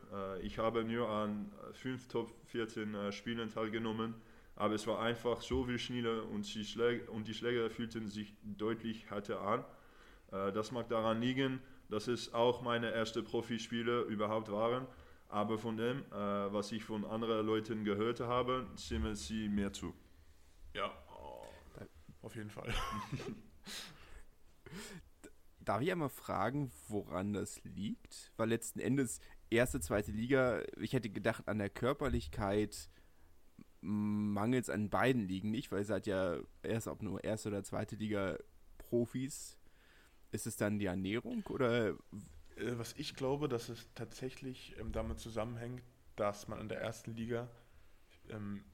[0.43, 4.15] Ich habe nur an fünf Top 14 äh, Spielen teilgenommen,
[4.63, 8.33] aber es war einfach so viel schneller und die Schläge, und die Schläge fühlten sich
[8.45, 9.65] deutlich härter an.
[10.31, 14.87] Äh, das mag daran liegen, dass es auch meine ersten Profispiele überhaupt waren,
[15.29, 19.93] aber von dem, äh, was ich von anderen Leuten gehört habe, stimmen sie mir zu.
[20.75, 21.45] Ja, oh,
[22.23, 22.71] auf jeden Fall.
[25.59, 28.31] Darf ich einmal fragen, woran das liegt?
[28.37, 29.19] Weil letzten Endes
[29.51, 32.89] erste, zweite Liga, ich hätte gedacht, an der Körperlichkeit
[33.83, 37.97] mangels an beiden Ligen nicht, weil ihr seid ja erst ob nur erste oder zweite
[37.97, 38.39] Liga
[38.79, 39.59] Profis.
[40.31, 41.91] Ist es dann die Ernährung oder
[42.57, 45.83] Äh, Was ich glaube, dass es tatsächlich ähm, damit zusammenhängt,
[46.17, 47.49] dass man in der ersten Liga
[48.31, 48.65] ähm,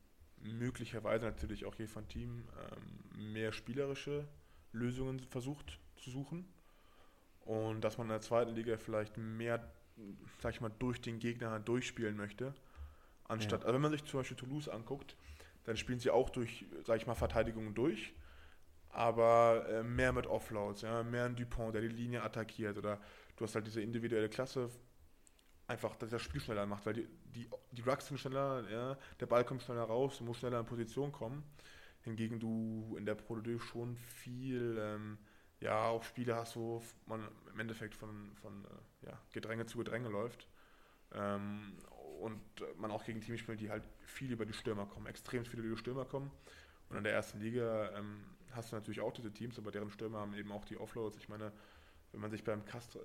[0.40, 2.44] möglicherweise natürlich auch je von Team
[3.16, 4.28] ähm, mehr spielerische
[4.72, 6.44] Lösungen versucht zu suchen
[7.40, 9.72] und dass man in der zweiten Liga vielleicht mehr,
[10.40, 12.54] sag ich mal, durch den Gegner durchspielen möchte,
[13.28, 13.66] anstatt, Ja.
[13.66, 15.16] also wenn man sich zum Beispiel Toulouse anguckt,
[15.64, 18.14] dann spielen sie auch durch, sag ich mal, Verteidigungen durch,
[18.90, 23.00] aber äh, mehr mit Offloads, ja, mehr ein Dupont, der die Linie attackiert oder
[23.36, 24.70] du hast halt diese individuelle Klasse,
[25.66, 29.26] einfach, dass das Spiel schneller macht, weil die, die, die Rucks sind schneller, ja, der
[29.26, 31.44] Ball kommt schneller raus, du musst schneller in Position kommen.
[32.02, 35.18] Hingegen du in der Pro de schon viel, ähm,
[35.60, 40.08] ja, auch Spiele hast, wo man im Endeffekt von, von äh, ja, Gedränge zu Gedränge
[40.08, 40.48] läuft.
[41.12, 41.76] Ähm,
[42.20, 42.40] und
[42.76, 45.74] man auch gegen Teams spielt, die halt viel über die Stürmer kommen, extrem viel über
[45.74, 46.30] die Stürmer kommen.
[46.88, 50.20] Und in der ersten Liga ähm, hast du natürlich auch diese Teams, aber deren Stürmer
[50.20, 51.16] haben eben auch die Offloads.
[51.18, 51.52] Ich meine,
[52.12, 53.00] wenn man sich beim Castre,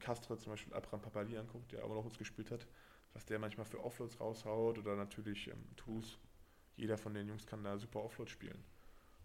[0.00, 2.66] Castre zum Beispiel Abraham Papali anguckt, der aber noch uns gespielt hat,
[3.12, 6.18] was der manchmal für Offloads raushaut oder natürlich ähm, Toulouse,
[6.76, 8.62] jeder von den Jungs kann da super Offload spielen.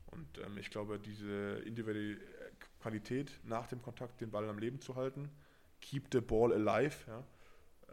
[0.08, 2.18] Und ähm, ich glaube, diese individuelle äh,
[2.82, 5.30] Qualität nach dem Kontakt, den Ball am Leben zu halten,
[5.80, 7.24] keep the ball alive, ja,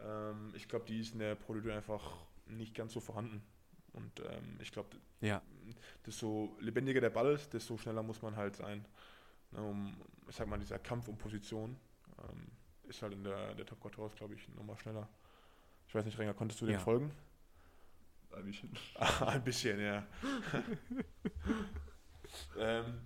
[0.03, 3.41] ähm, ich glaube, die ist in der Pro de Deux einfach nicht ganz so vorhanden.
[3.93, 4.89] Und ähm, ich glaube,
[5.21, 5.41] ja,
[6.05, 8.85] desto lebendiger der Ball ist, desto schneller muss man halt sein.
[9.51, 11.75] Ne, um, ich sag mal, dieser Kampf um Position
[12.19, 12.47] ähm,
[12.83, 15.07] ist halt in der, der Top 14, glaube ich, nochmal schneller.
[15.87, 16.73] Ich weiß nicht, Renger, konntest du Ja.
[16.73, 17.11] den folgen?
[18.31, 18.71] Ein bisschen.
[19.25, 20.05] Ein bisschen, ja.
[22.57, 23.01] ähm,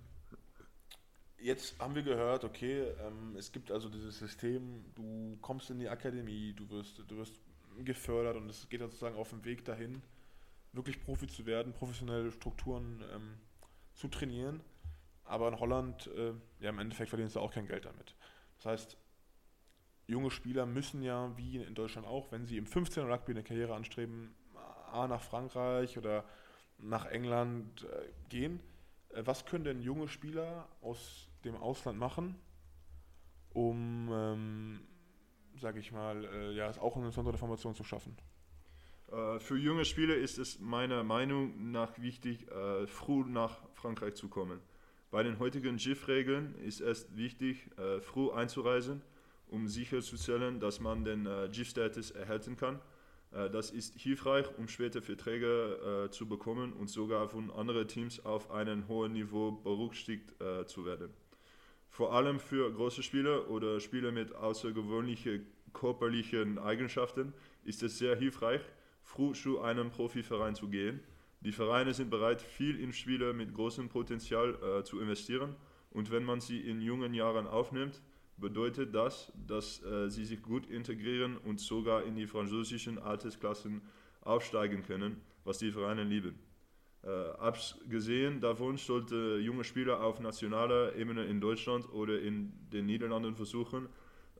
[1.44, 5.88] jetzt haben wir gehört, okay, ähm, es gibt also dieses System, du kommst in die
[5.88, 7.34] Akademie, du wirst, du wirst
[7.84, 10.02] gefördert und es geht sozusagen auf dem Weg dahin,
[10.72, 13.34] wirklich Profi zu werden, professionelle Strukturen ähm,
[13.92, 14.60] zu trainieren.
[15.24, 18.14] Aber in Holland, äh, ja, im Endeffekt verdienst du auch kein Geld damit.
[18.56, 18.96] Das heißt,
[20.06, 23.74] junge Spieler müssen ja, wie in Deutschland auch, wenn sie im 15er Rugby eine Karriere
[23.74, 24.34] anstreben,
[24.90, 26.24] A nach Frankreich oder
[26.78, 28.60] nach England äh, gehen.
[29.10, 32.36] Äh, was können denn junge Spieler aus dem Ausland machen,
[33.52, 34.80] um, ähm,
[35.60, 38.16] sage ich mal, äh, ja, auch eine besondere Formation zu schaffen?
[39.12, 44.28] Äh, für junge Spieler ist es meiner Meinung nach wichtig, äh, früh nach Frankreich zu
[44.28, 44.60] kommen.
[45.10, 49.02] Bei den heutigen GIF-Regeln ist es wichtig, äh, früh einzureisen,
[49.46, 52.80] um sicherzustellen, dass man den GIF-Status erhalten kann.
[53.30, 58.88] Das ist hilfreich, um später Verträge zu bekommen und sogar von anderen Teams auf einem
[58.88, 60.34] hohen Niveau berücksichtigt
[60.66, 61.10] zu werden.
[61.94, 68.62] Vor allem für große Spieler oder Spieler mit außergewöhnlichen körperlichen Eigenschaften ist es sehr hilfreich,
[69.04, 70.98] früh zu einem Profiverein zu gehen.
[71.42, 75.54] Die Vereine sind bereit, viel in Spieler mit großem Potenzial äh, zu investieren
[75.92, 78.02] und wenn man sie in jungen Jahren aufnimmt,
[78.38, 83.82] bedeutet das, dass äh, sie sich gut integrieren und sogar in die französischen Altersklassen
[84.22, 86.36] aufsteigen können, was die Vereine lieben.
[87.04, 93.34] Äh, abgesehen davon sollte junge Spieler auf nationaler Ebene in Deutschland oder in den Niederlanden
[93.34, 93.88] versuchen,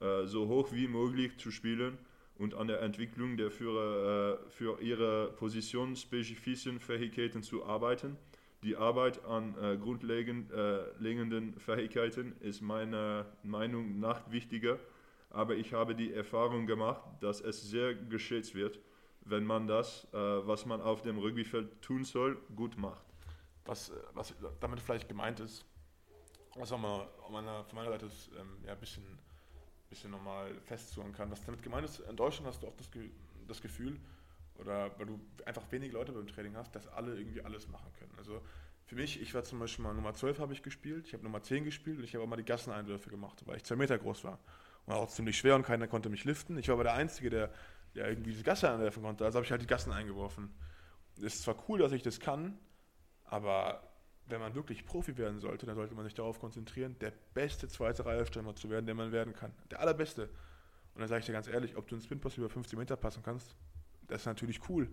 [0.01, 1.99] äh, so hoch wie möglich zu spielen
[2.39, 8.17] und an der Entwicklung der für, äh, für ihre Position spezifischen Fähigkeiten zu arbeiten.
[8.63, 14.79] Die Arbeit an grundlegenden äh, Fähigkeiten ist meiner Meinung nach wichtiger,
[15.29, 18.81] aber ich habe die Erfahrung gemacht, dass es sehr geschätzt wird,
[19.25, 23.05] wenn man das, äh, was man auf dem Rugbyfeld tun soll, gut macht.
[23.65, 25.65] Was, äh, was damit vielleicht gemeint ist,
[26.57, 29.05] was auch mal von meiner Seite ist, ähm, ja, ein bisschen
[29.95, 31.31] bisschen nochmal festzuhören kann.
[31.31, 32.91] Was damit gemeint ist, in Deutschland hast du auch das,
[33.47, 33.99] das Gefühl,
[34.57, 38.13] oder weil du einfach wenig Leute beim Training hast, dass alle irgendwie alles machen können.
[38.19, 38.41] Also
[38.87, 41.43] für mich, ich war zum Beispiel mal Nummer 12 habe ich gespielt, ich habe Nummer
[41.43, 44.25] 10 gespielt und ich habe auch mal die Gasseneinwürfe gemacht, weil ich zwei Meter groß
[44.25, 44.39] war.
[44.87, 46.59] Und auch ziemlich schwer und keiner konnte mich liften.
[46.59, 47.51] Ich war aber der Einzige, der,
[47.95, 50.53] der irgendwie diese Gasse einwerfen konnte, also habe ich halt die Gassen eingeworfen.
[51.21, 52.59] Ist zwar cool, dass ich das kann,
[53.25, 53.89] aber
[54.27, 58.07] wenn man wirklich Profi werden sollte, dann sollte man sich darauf konzentrieren, der beste zweite
[58.07, 59.53] Reihe-Stürmer zu werden, der man werden kann.
[59.71, 60.25] Der allerbeste.
[60.95, 63.23] Und dann sage ich dir ganz ehrlich, ob du einen Spinpass über 50 Meter passen
[63.23, 63.55] kannst,
[64.07, 64.89] das ist natürlich cool.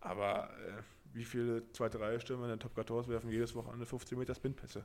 [0.00, 4.34] Aber äh, wie viele zweite Reihe-Stürmer in den Top 14 werfen jedes Wochenende 50 Meter
[4.34, 4.84] Spinpässe?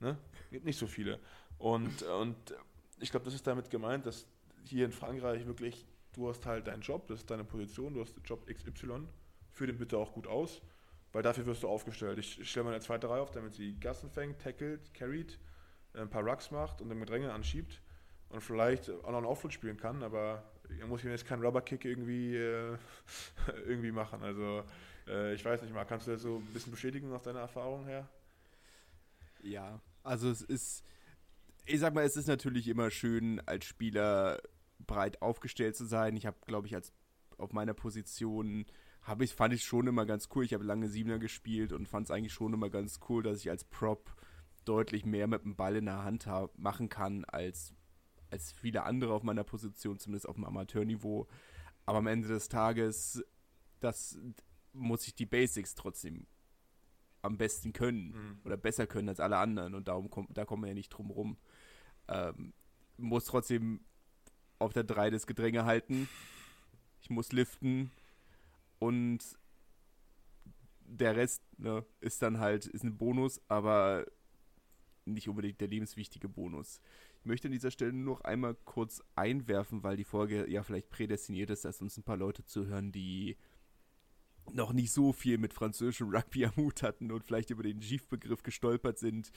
[0.00, 0.16] Ne?
[0.50, 1.18] Gibt nicht so viele.
[1.58, 2.36] Und, und
[3.00, 4.26] ich glaube, das ist damit gemeint, dass
[4.64, 5.86] hier in Frankreich wirklich,
[6.18, 9.06] du hast halt deinen Job, das ist deine Position, du hast Job XY,
[9.52, 10.60] führ den bitte auch gut aus
[11.12, 12.18] weil dafür wirst du aufgestellt.
[12.18, 15.38] Ich, ich stelle mal eine zweite Reihe auf, damit sie Gassen fängt, tackelt, carried,
[15.94, 17.80] äh, ein paar Rucks macht und dann mit Dränge anschiebt
[18.28, 20.44] und vielleicht auch noch einen Offload spielen kann, aber
[20.78, 22.76] er muss jetzt keinen Rubberkick irgendwie, äh,
[23.66, 24.22] irgendwie machen.
[24.22, 24.64] Also
[25.06, 27.86] äh, ich weiß nicht mal, kannst du das so ein bisschen bestätigen aus deiner Erfahrung
[27.86, 28.08] her?
[29.42, 30.84] Ja, also es ist,
[31.64, 34.42] ich sag mal, es ist natürlich immer schön, als Spieler
[34.86, 36.16] breit aufgestellt zu sein.
[36.16, 36.92] Ich habe, glaube ich, als
[37.36, 38.66] auf meiner Position
[39.02, 40.44] habe ich, fand ich schon immer ganz cool.
[40.44, 43.50] Ich habe lange Siebener gespielt und fand es eigentlich schon immer ganz cool, dass ich
[43.50, 44.14] als Prop
[44.64, 47.74] deutlich mehr mit dem Ball in der Hand hab, machen kann als,
[48.30, 51.26] als viele andere auf meiner Position, zumindest auf dem Amateurniveau.
[51.86, 53.24] Aber am Ende des Tages,
[53.80, 54.18] das
[54.72, 56.26] muss ich die Basics trotzdem
[57.22, 58.40] am besten können mhm.
[58.44, 61.10] oder besser können als alle anderen und darum kommt, da kommen wir ja nicht drum
[61.10, 61.38] rum.
[62.08, 62.52] Ähm,
[62.96, 63.80] muss trotzdem
[64.58, 66.08] auf der 3 das Gedränge halten.
[67.00, 67.90] Ich muss liften,
[68.78, 69.18] und
[70.84, 74.06] der Rest ne, ist dann halt ist ein Bonus, aber
[75.04, 76.80] nicht unbedingt der lebenswichtige Bonus.
[77.20, 80.90] Ich möchte an dieser Stelle nur noch einmal kurz einwerfen, weil die Folge ja vielleicht
[80.90, 83.36] prädestiniert ist, dass uns ein paar Leute zuhören, die
[84.52, 88.42] noch nicht so viel mit französischem Rugby am Hut hatten und vielleicht über den GIF-Begriff
[88.42, 89.30] gestolpert sind.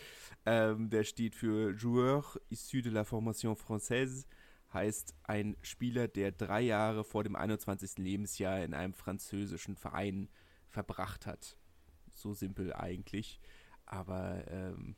[0.45, 4.25] Ähm, der steht für Joueur issu de la Formation Française
[4.73, 7.97] heißt ein Spieler, der drei Jahre vor dem 21.
[7.97, 10.29] Lebensjahr in einem französischen Verein
[10.69, 11.57] verbracht hat.
[12.13, 13.39] So simpel eigentlich.
[13.85, 14.95] Aber ähm,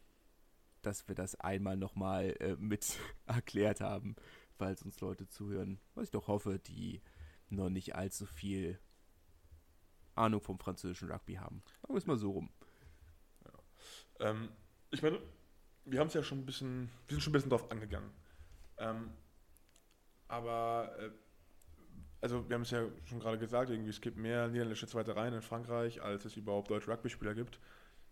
[0.82, 4.16] dass wir das einmal nochmal äh, mit erklärt haben,
[4.72, 7.02] es uns Leute zuhören, was ich doch hoffe, die
[7.50, 8.80] noch nicht allzu viel
[10.16, 11.64] Ahnung vom französischen Rugby haben.
[11.82, 12.50] Aber ist mal so rum.
[13.44, 14.30] Ja.
[14.30, 14.50] Ähm,
[14.92, 15.20] ich meine,
[15.86, 18.10] wir haben es ja schon ein bisschen, wir sind schon ein bisschen drauf angegangen.
[18.78, 19.10] Ähm,
[20.34, 21.10] aber äh,
[22.22, 25.34] also wir haben es ja schon gerade gesagt, irgendwie es gibt mehr niederländische zweite Reihen
[25.34, 27.60] in Frankreich, als es überhaupt deutsche Rugby-Spieler gibt.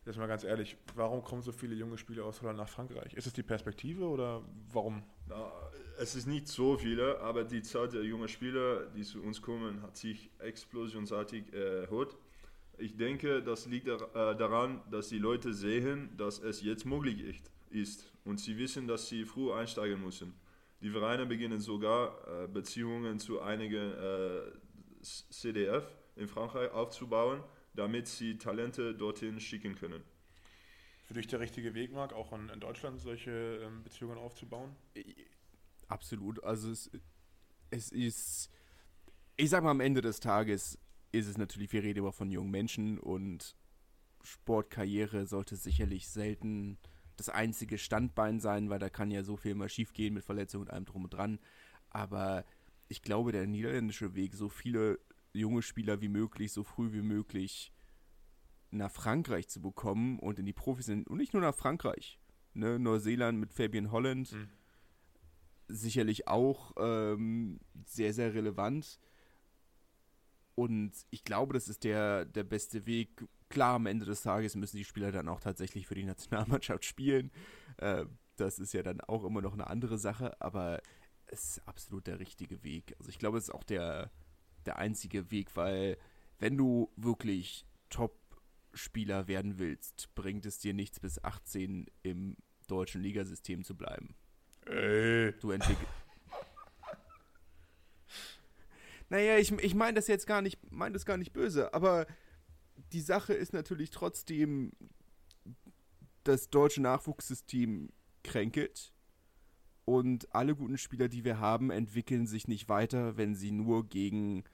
[0.06, 3.14] Jetzt mal ganz ehrlich, warum kommen so viele junge Spieler aus Holland nach Frankreich?
[3.14, 5.04] Ist es die Perspektive oder warum?
[5.28, 5.52] Na,
[6.00, 9.82] es ist nicht so viele, aber die Zahl der jungen Spieler, die zu uns kommen,
[9.84, 12.18] hat sich explosionsartig erhöht.
[12.78, 18.12] Ich denke, das liegt äh, daran, dass die Leute sehen, dass es jetzt möglich ist
[18.26, 20.34] und sie wissen, dass sie früh einsteigen müssen.
[20.82, 24.42] Die Vereine beginnen sogar äh, Beziehungen zu einigen äh,
[25.02, 30.04] CDF in Frankreich aufzubauen, damit sie Talente dorthin schicken können.
[31.06, 33.32] Für dich der richtige Weg, Marc, auch in, in Deutschland solche
[33.64, 34.76] ähm, Beziehungen aufzubauen?
[35.88, 36.44] Absolut.
[36.44, 36.90] Also es,
[37.70, 38.50] es ist,
[39.38, 40.80] ich sag mal, am Ende des Tages
[41.12, 43.56] ist es natürlich, wir reden immer von jungen Menschen und
[44.24, 46.78] Sportkarriere sollte sicherlich selten
[47.22, 50.64] das einzige Standbein sein, weil da kann ja so viel mal schief gehen mit Verletzungen
[50.64, 51.40] und allem drum und dran.
[51.90, 52.46] Aber
[52.88, 55.00] ich glaube, der niederländische Weg, so viele
[55.34, 57.72] junge Spieler wie möglich, so früh wie möglich
[58.72, 62.20] nach Frankreich zu bekommen und in die Profis sind, und nicht nur nach Frankreich.
[62.54, 62.80] Ne?
[62.80, 64.50] Neuseeland mit Fabian Holland, mhm.
[65.68, 69.00] sicherlich auch ähm, sehr, sehr relevant.
[70.62, 73.28] Und ich glaube, das ist der, der beste Weg.
[73.50, 77.32] Klar, am Ende des Tages müssen die Spieler dann auch tatsächlich für die Nationalmannschaft spielen.
[77.78, 80.80] Äh, das ist ja dann auch immer noch eine andere Sache, aber
[81.26, 82.96] es ist absolut der richtige Weg.
[83.00, 84.12] Also ich glaube, es ist auch der,
[84.68, 85.98] der einzige Weg, weil
[86.38, 93.64] wenn du wirklich Top-Spieler werden willst, bringt es dir nichts bis 18 im deutschen Ligasystem
[93.64, 94.14] zu bleiben.
[94.68, 95.34] Ey.
[95.40, 96.01] Du entwickelst.
[99.12, 102.08] Naja, ich, ich meine das jetzt gar nicht, meine das gar nicht böse, aber
[102.94, 104.72] die Sache ist natürlich trotzdem,
[106.24, 107.92] das deutsche Nachwuchssystem
[108.24, 108.94] kränkelt
[109.84, 114.46] und alle guten Spieler, die wir haben, entwickeln sich nicht weiter, wenn sie nur gegen,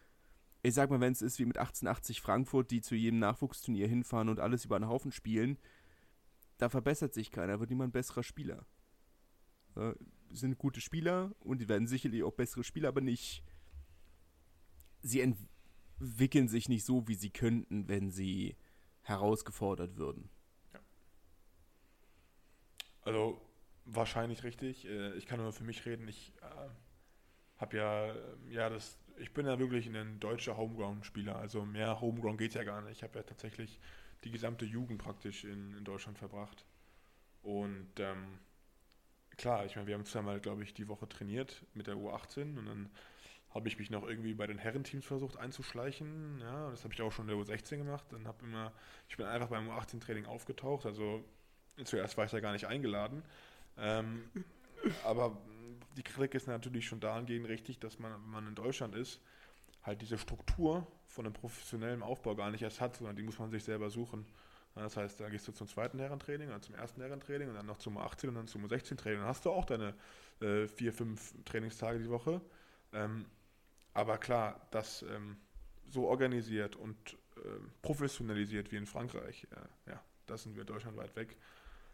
[0.63, 4.27] ich sag mal, wenn es ist wie mit 1880 Frankfurt, die zu jedem Nachwuchsturnier hinfahren
[4.27, 5.59] und alles über den Haufen spielen,
[6.57, 8.65] da verbessert sich keiner, wird niemand besserer Spieler.
[9.75, 9.93] Äh,
[10.31, 13.43] sind gute Spieler und die werden sicherlich auch bessere Spieler, aber nicht
[15.01, 18.55] sie entwickeln sich nicht so, wie sie könnten, wenn sie
[19.01, 20.29] herausgefordert würden.
[20.73, 20.79] Ja.
[23.01, 23.41] Also
[23.85, 24.85] wahrscheinlich richtig.
[24.85, 26.07] Äh, ich kann nur für mich reden.
[26.07, 26.69] Ich äh,
[27.57, 28.15] habe ja,
[28.49, 31.35] ja, das, ich bin ja wirklich ein deutscher Homeground-Spieler.
[31.35, 32.97] Also mehr Homeground geht ja gar nicht.
[32.97, 33.79] Ich habe ja tatsächlich
[34.23, 36.65] die gesamte Jugend praktisch in, in Deutschland verbracht.
[37.43, 38.39] Und ähm,
[39.37, 42.65] klar, ich meine, wir haben zweimal, glaube ich, die Woche trainiert mit der U18 und
[42.65, 42.89] dann
[43.53, 46.39] habe ich mich noch irgendwie bei den Herrenteams versucht einzuschleichen.
[46.41, 48.05] Ja, das habe ich auch schon in der U16 gemacht.
[48.11, 48.71] Dann habe immer,
[49.07, 50.85] ich bin einfach beim U18-Training aufgetaucht.
[50.85, 51.23] Also
[51.83, 53.23] zuerst war ich da gar nicht eingeladen.
[53.77, 54.29] Ähm,
[55.03, 55.37] aber
[55.95, 59.21] die Kritik ist natürlich schon dahingehend richtig, dass man, wenn man in Deutschland ist,
[59.83, 63.49] halt diese Struktur von einem professionellen Aufbau gar nicht erst hat, sondern die muss man
[63.49, 64.25] sich selber suchen.
[64.75, 67.77] Das heißt, da gehst du zum zweiten Herrentraining, dann zum ersten Herrentraining und dann noch
[67.77, 69.19] zum 18 und dann zum 16 Training.
[69.19, 69.95] Dann hast du auch deine
[70.39, 72.41] äh, vier, fünf Trainingstage die Woche.
[72.93, 73.25] Ähm,
[73.93, 75.37] aber klar, das ähm,
[75.85, 81.37] so organisiert und ähm, professionalisiert wie in Frankreich, äh, ja, da sind wir deutschlandweit weg.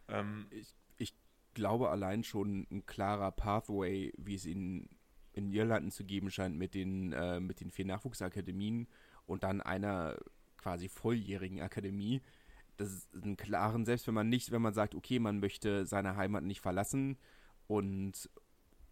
[0.07, 1.15] Ähm, ich, ich
[1.53, 4.89] glaube allein schon ein klarer Pathway, wie es in,
[5.33, 8.87] in Irlanden zu geben scheint mit den, äh, mit den vier Nachwuchsakademien
[9.25, 10.17] und dann einer
[10.57, 12.21] quasi volljährigen Akademie.
[12.77, 16.15] Das ist einen klaren, selbst wenn man nicht, wenn man sagt, okay, man möchte seine
[16.15, 17.17] Heimat nicht verlassen
[17.67, 18.29] und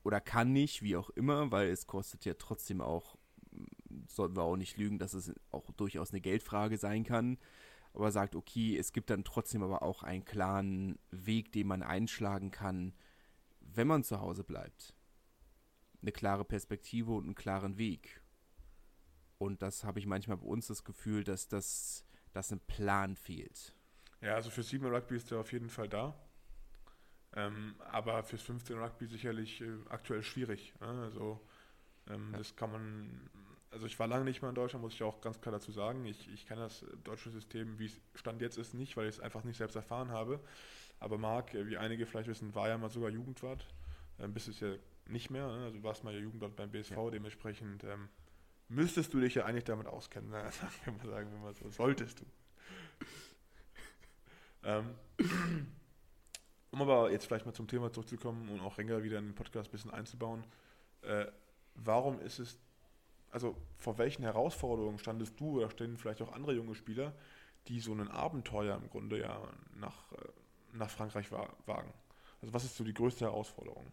[0.04, 3.18] oder kann nicht, wie auch immer, weil es kostet ja trotzdem auch,
[4.08, 7.38] sollten wir auch nicht lügen, dass es auch durchaus eine Geldfrage sein kann.
[7.94, 12.50] Aber sagt, okay, es gibt dann trotzdem aber auch einen klaren Weg, den man einschlagen
[12.50, 12.94] kann,
[13.60, 14.96] wenn man zu Hause bleibt.
[16.02, 18.22] Eine klare Perspektive und einen klaren Weg.
[19.38, 23.74] Und das habe ich manchmal bei uns das Gefühl, dass das dass ein Plan fehlt.
[24.22, 26.16] Ja, also für Simon Rugby ist er auf jeden Fall da.
[27.36, 30.74] Ähm, aber fürs 15 Rugby sicherlich äh, aktuell schwierig.
[30.82, 30.88] Ne?
[30.88, 31.40] Also
[32.10, 32.38] ähm, ja.
[32.38, 33.30] das kann man,
[33.72, 36.06] also ich war lange nicht mehr in Deutschland, muss ich auch ganz klar dazu sagen.
[36.06, 39.22] Ich, ich kenne das deutsche System, wie es Stand jetzt ist, nicht, weil ich es
[39.22, 40.42] einfach nicht selbst erfahren habe.
[41.00, 43.66] Aber Marc, äh, wie einige vielleicht wissen, war ja mal sogar Jugendwart.
[44.20, 44.74] Ähm, bist es ja
[45.08, 45.66] nicht mehr, ne?
[45.66, 47.10] also du warst mal ja Jugendwart beim BSV, ja.
[47.10, 48.10] dementsprechend ähm,
[48.68, 50.30] müsstest du dich ja eigentlich damit auskennen.
[50.30, 50.52] Ne?
[50.52, 52.26] Sagen wir mal, sagen wir mal so, solltest du.
[54.64, 54.96] ähm,
[56.72, 59.70] um aber jetzt vielleicht mal zum Thema zurückzukommen und auch Renger wieder in den Podcast
[59.70, 60.44] ein bisschen einzubauen,
[61.02, 61.26] äh,
[61.76, 62.58] warum ist es,
[63.30, 67.14] also vor welchen Herausforderungen standest du oder stehen vielleicht auch andere junge Spieler,
[67.68, 69.42] die so ein Abenteuer im Grunde ja
[69.76, 70.18] nach, äh,
[70.74, 71.94] nach Frankreich wagen?
[72.42, 73.86] Also was ist so die größte Herausforderung?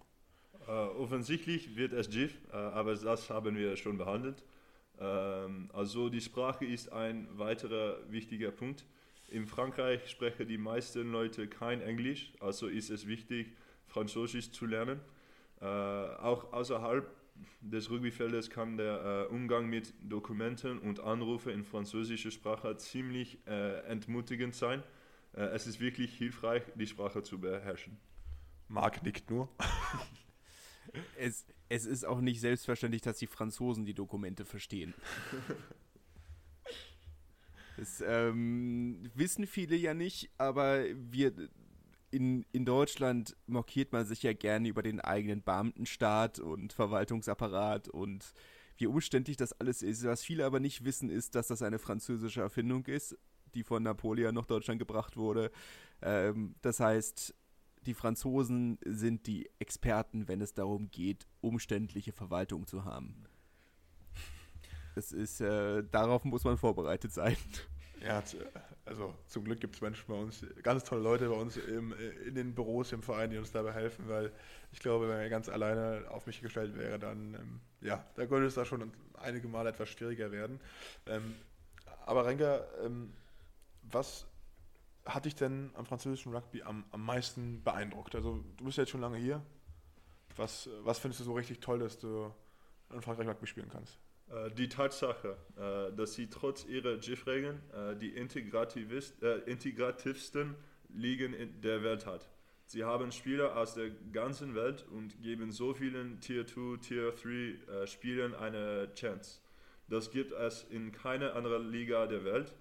[0.67, 4.45] Uh, offensichtlich wird es GIF, uh, aber das haben wir schon behandelt.
[5.01, 8.85] Uh, also die Sprache ist ein weiterer wichtiger Punkt.
[9.29, 13.53] In Frankreich sprechen die meisten Leute kein Englisch, also ist es wichtig,
[13.87, 15.01] Französisch zu lernen.
[15.61, 17.11] Äh, auch außerhalb
[17.61, 23.81] des Rugbyfeldes kann der äh, Umgang mit Dokumenten und Anrufen in französischer Sprache ziemlich äh,
[23.87, 24.83] entmutigend sein.
[25.35, 27.99] Äh, es ist wirklich hilfreich, die Sprache zu beherrschen.
[28.69, 29.49] Marc nickt nur.
[31.19, 34.95] es, es ist auch nicht selbstverständlich, dass die Franzosen die Dokumente verstehen.
[37.79, 41.33] Das ähm, wissen viele ja nicht, aber wir
[42.11, 48.33] in, in Deutschland mokiert man sich ja gerne über den eigenen Beamtenstaat und Verwaltungsapparat und
[48.79, 50.05] wie umständlich das alles ist.
[50.05, 53.17] Was viele aber nicht wissen, ist, dass das eine französische Erfindung ist,
[53.55, 55.53] die von Napoleon nach Deutschland gebracht wurde.
[56.03, 57.33] Ähm, das heißt,
[57.87, 63.25] die Franzosen sind die Experten, wenn es darum geht, umständliche Verwaltung zu haben.
[64.99, 67.37] Das ist, äh, darauf muss man vorbereitet sein.
[68.01, 68.21] Ja,
[68.85, 71.93] also zum Glück gibt es Menschen bei uns, ganz tolle Leute bei uns im,
[72.27, 74.33] in den Büros, im Verein, die uns dabei helfen, weil
[74.73, 78.47] ich glaube, wenn er ganz alleine auf mich gestellt wäre, dann, ähm, ja, da könnte
[78.47, 80.61] es da schon einige Mal etwas schwieriger werden.
[81.07, 81.37] Ähm,
[82.07, 83.13] aber Renker, ähm,
[83.83, 84.27] was
[85.05, 88.17] hat dich denn am französischen Rugby am, am meisten beeindruckt?
[88.17, 89.43] Also du bist ja jetzt schon lange hier.
[90.35, 92.33] Was, was findest du so richtig toll, dass du
[92.93, 93.97] in Frankreich Rugby spielen kannst?
[94.31, 100.55] Äh, die Tatsache, äh, dass sie trotz ihrer GIF-Regeln äh, die integrativsten
[100.91, 102.29] Ligen der Welt hat.
[102.67, 107.87] Sie haben Spieler aus der ganzen Welt und geben so vielen Tier 2, Tier 3
[107.87, 109.41] Spielern eine Chance.
[109.89, 112.53] Das gibt es in keiner anderen Liga der Welt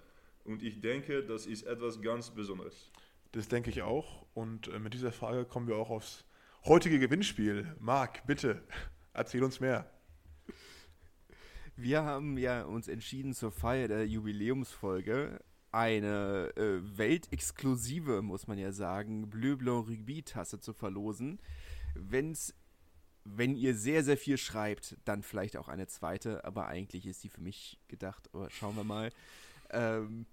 [0.44, 2.90] und ich denke, das ist etwas ganz Besonderes.
[3.32, 6.24] Das denke ich auch und mit dieser Frage kommen wir auch aufs
[6.64, 7.76] heutige Gewinnspiel.
[7.78, 8.62] Marc, bitte,
[9.12, 9.90] erzähl uns mehr.
[11.80, 15.38] Wir haben ja uns entschieden, zur Feier der Jubiläumsfolge
[15.70, 21.38] eine äh, weltexklusive, muss man ja sagen, Bleu Blanc Rugby Tasse zu verlosen.
[21.94, 22.52] Wenn's,
[23.22, 27.28] wenn ihr sehr, sehr viel schreibt, dann vielleicht auch eine zweite, aber eigentlich ist die
[27.28, 28.28] für mich gedacht.
[28.34, 29.12] Aber schauen wir mal.
[29.70, 30.26] Ähm,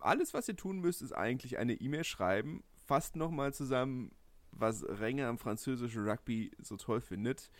[0.00, 2.64] alles, was ihr tun müsst, ist eigentlich eine E-Mail schreiben.
[2.86, 4.10] Fasst nochmal zusammen,
[4.50, 7.52] was Renge am französischen Rugby so toll findet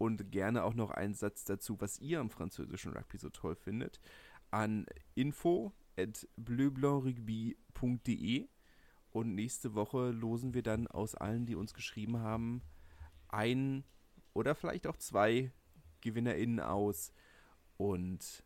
[0.00, 4.00] und gerne auch noch einen Satz dazu, was ihr am französischen Rugby so toll findet,
[4.50, 8.48] an info at bleublancrugby.de
[9.10, 12.62] und nächste Woche losen wir dann aus allen, die uns geschrieben haben,
[13.28, 13.84] ein
[14.32, 15.52] oder vielleicht auch zwei
[16.00, 17.12] GewinnerInnen aus.
[17.76, 18.42] Und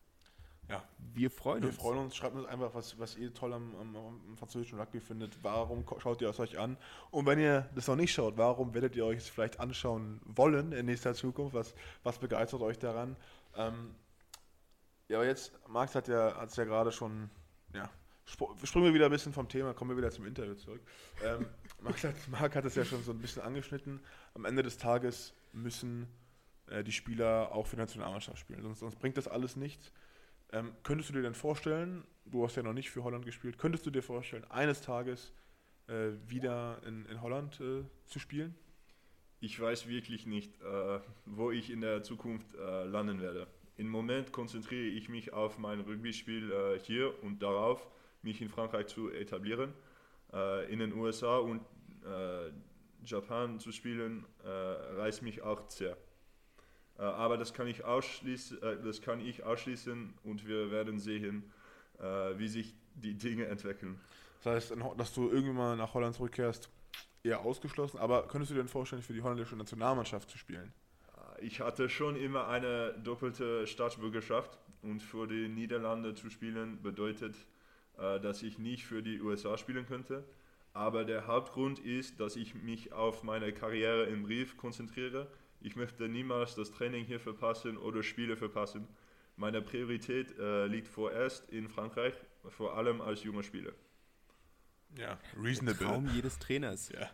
[0.68, 0.82] ja.
[1.12, 1.76] Wir freuen wir uns.
[1.76, 2.16] Wir freuen uns.
[2.16, 5.42] Schreibt uns einfach, was, was ihr toll am, am, am, französischen Rugby findet.
[5.42, 6.76] Warum schaut ihr es euch an?
[7.10, 10.72] Und wenn ihr das noch nicht schaut, warum werdet ihr euch es vielleicht anschauen wollen
[10.72, 11.54] in nächster Zukunft?
[11.54, 13.16] Was, was begeistert euch daran?
[13.56, 13.94] Ähm,
[15.08, 17.30] ja, aber jetzt, Max hat ja, hat's ja gerade schon,
[17.74, 17.90] ja,
[18.24, 20.80] springen wir wieder ein bisschen vom Thema, kommen wir wieder zum Interview zurück.
[21.22, 21.46] Ähm,
[21.82, 24.00] Marc, hat, Marc hat es ja schon so ein bisschen angeschnitten.
[24.34, 26.08] Am Ende des Tages müssen
[26.68, 29.92] äh, die Spieler auch für die Nationalmannschaft spielen, sonst, sonst bringt das alles nichts.
[30.54, 33.84] Ähm, könntest du dir denn vorstellen, du hast ja noch nicht für Holland gespielt, könntest
[33.86, 35.32] du dir vorstellen, eines Tages
[35.88, 38.54] äh, wieder in, in Holland äh, zu spielen?
[39.40, 43.48] Ich weiß wirklich nicht, äh, wo ich in der Zukunft äh, landen werde.
[43.76, 47.84] Im Moment konzentriere ich mich auf mein Rugby-Spiel äh, hier und darauf,
[48.22, 49.74] mich in Frankreich zu etablieren.
[50.32, 51.62] Äh, in den USA und
[53.02, 55.96] Japan zu spielen, reißt mich auch sehr.
[56.98, 61.50] Äh, aber das kann, ich ausschließen, äh, das kann ich ausschließen und wir werden sehen,
[61.98, 62.04] äh,
[62.38, 64.00] wie sich die Dinge entwickeln.
[64.42, 66.68] Das heißt, dass du irgendwann mal nach Holland zurückkehrst,
[67.22, 67.98] eher ausgeschlossen.
[67.98, 70.72] Aber könntest du dir denn vorstellen, für die holländische Nationalmannschaft zu spielen?
[71.40, 77.34] Ich hatte schon immer eine doppelte Staatsbürgerschaft und für die Niederlande zu spielen bedeutet,
[77.96, 80.24] dass ich nicht für die USA spielen könnte.
[80.74, 85.26] Aber der Hauptgrund ist, dass ich mich auf meine Karriere im Brief konzentriere
[85.64, 88.86] ich möchte niemals das Training hier verpassen oder Spiele verpassen.
[89.36, 92.14] Meine Priorität äh, liegt vorerst in Frankreich,
[92.50, 93.72] vor allem als junger Spieler.
[94.98, 95.78] Ja, reasonable.
[95.78, 96.90] Der Traum jedes Trainers.
[96.90, 97.10] Ja.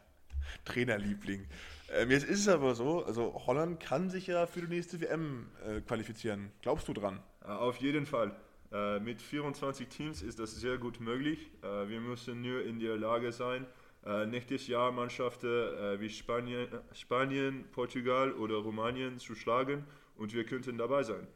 [0.65, 1.47] Trainerliebling.
[1.93, 5.49] Ähm, jetzt ist es aber so, also Holland kann sich ja für die nächste WM
[5.65, 6.51] äh, qualifizieren.
[6.61, 7.23] Glaubst du dran?
[7.43, 8.35] Äh, auf jeden Fall.
[8.73, 11.51] Äh, mit 24 Teams ist das sehr gut möglich.
[11.63, 13.67] Äh, wir müssen nur in der Lage sein,
[14.05, 19.85] äh, nächstes Jahr Mannschaften äh, wie Spanien, Spanien, Portugal oder Rumänien zu schlagen
[20.17, 21.27] und wir könnten dabei sein.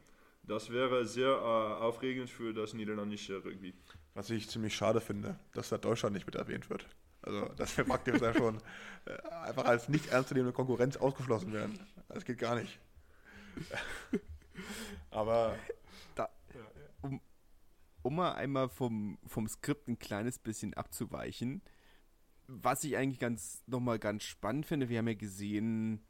[0.43, 3.73] Das wäre sehr äh, aufregend für das niederländische Rugby.
[4.13, 6.87] Was ich ziemlich schade finde, dass da Deutschland nicht mit erwähnt wird.
[7.21, 8.61] Also, dass wir praktisch da schon
[9.05, 9.11] äh,
[9.43, 11.79] einfach als nicht ernstzunehmende Konkurrenz ausgeschlossen werden.
[12.09, 12.79] Das geht gar nicht.
[15.09, 15.55] Aber.
[16.15, 16.29] Da,
[17.01, 17.19] um,
[18.03, 21.61] um mal einmal vom, vom Skript ein kleines bisschen abzuweichen,
[22.47, 26.01] was ich eigentlich ganz nochmal ganz spannend finde, wir haben ja gesehen,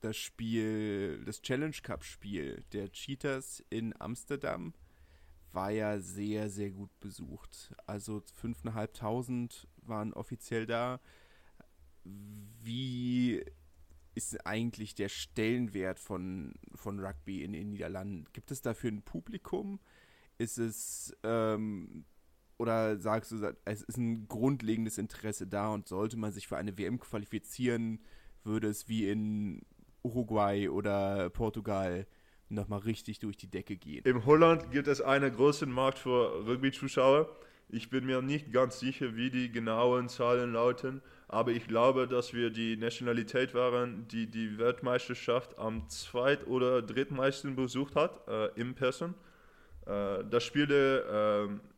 [0.00, 4.74] das Spiel, das Challenge Cup Spiel der Cheetahs in Amsterdam
[5.52, 7.74] war ja sehr, sehr gut besucht.
[7.86, 11.00] Also 5.500 waren offiziell da.
[12.04, 13.44] Wie
[14.14, 18.26] ist eigentlich der Stellenwert von, von Rugby in den Niederlanden?
[18.32, 19.78] Gibt es dafür ein Publikum?
[20.38, 22.04] Ist es, ähm,
[22.58, 26.76] oder sagst du, es ist ein grundlegendes Interesse da und sollte man sich für eine
[26.78, 28.00] WM qualifizieren,
[28.44, 29.62] würde es wie in
[30.02, 32.06] Uruguay oder Portugal
[32.48, 34.04] nochmal richtig durch die Decke gehen?
[34.04, 37.28] In Holland gibt es einen großen Markt für Rugby-Zuschauer.
[37.68, 42.34] Ich bin mir nicht ganz sicher, wie die genauen Zahlen lauten, aber ich glaube, dass
[42.34, 48.74] wir die Nationalität waren, die die Weltmeisterschaft am zweit- oder drittmeisten besucht hat, äh, in
[48.74, 49.14] Person.
[49.86, 51.71] Äh, das Spiel der äh,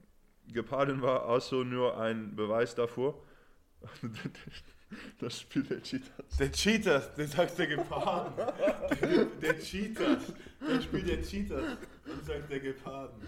[0.53, 3.22] Geparden war also nur ein Beweis davor.
[5.18, 6.36] Das Spiel der Cheaters.
[6.38, 8.32] Der Cheaters, du sagst der Geparden.
[9.01, 10.32] Der, der Cheaters.
[10.61, 11.78] Das Spiel der Cheaters.
[12.05, 13.20] Du sagst der Geparden.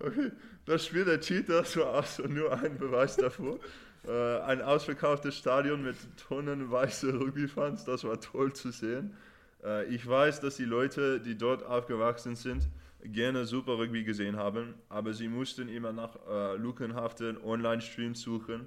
[0.00, 0.32] Okay,
[0.64, 3.58] das Spiel der Cheaters war also nur ein Beweis davor.
[4.06, 9.16] Äh, ein ausverkauftes Stadion mit Tonnen weiße Rugby-Fans, das war toll zu sehen.
[9.62, 12.68] Äh, ich weiß, dass die Leute, die dort aufgewachsen sind,
[13.04, 18.66] gerne Super Rugby gesehen haben, aber sie mussten immer nach äh, lukenhaften Online-Streams suchen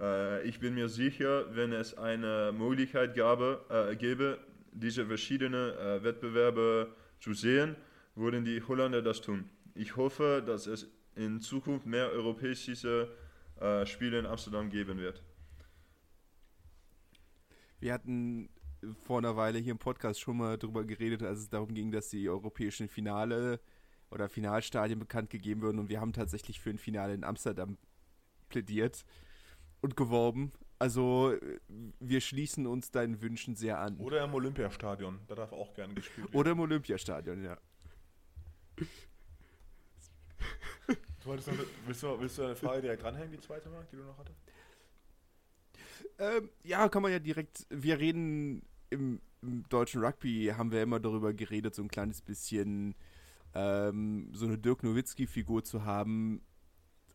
[0.00, 4.38] äh, ich bin mir sicher, wenn es eine Möglichkeit gabe, äh, gäbe,
[4.72, 7.76] diese verschiedenen äh, Wettbewerbe zu sehen,
[8.14, 9.48] würden die Holländer das tun.
[9.74, 13.08] Ich hoffe, dass es in Zukunft mehr europäische
[13.60, 15.22] äh, Spiele in Amsterdam geben wird.
[17.78, 18.48] Wir hatten
[19.02, 22.08] vor einer Weile hier im Podcast schon mal darüber geredet, als es darum ging, dass
[22.08, 23.60] die europäischen Finale
[24.10, 27.78] oder Finalstadien bekannt gegeben würden und wir haben tatsächlich für ein Finale in Amsterdam
[28.48, 29.04] plädiert
[29.80, 30.52] und geworben.
[30.78, 31.34] Also
[31.98, 33.98] wir schließen uns deinen Wünschen sehr an.
[33.98, 36.36] Oder im Olympiastadion, da darf auch gerne gespielt werden.
[36.36, 37.58] Oder im Olympiastadion, ja.
[41.22, 41.46] Du noch,
[41.86, 44.38] willst, du, willst du eine Frage direkt dranhängen, die zweite Mal, die du noch hattest?
[46.18, 47.66] Ähm, ja, kann man ja direkt.
[47.68, 52.94] Wir reden im, im, deutschen Rugby, haben wir immer darüber geredet, so ein kleines bisschen
[53.54, 56.42] ähm, so eine Dirk Nowitzki-Figur zu haben.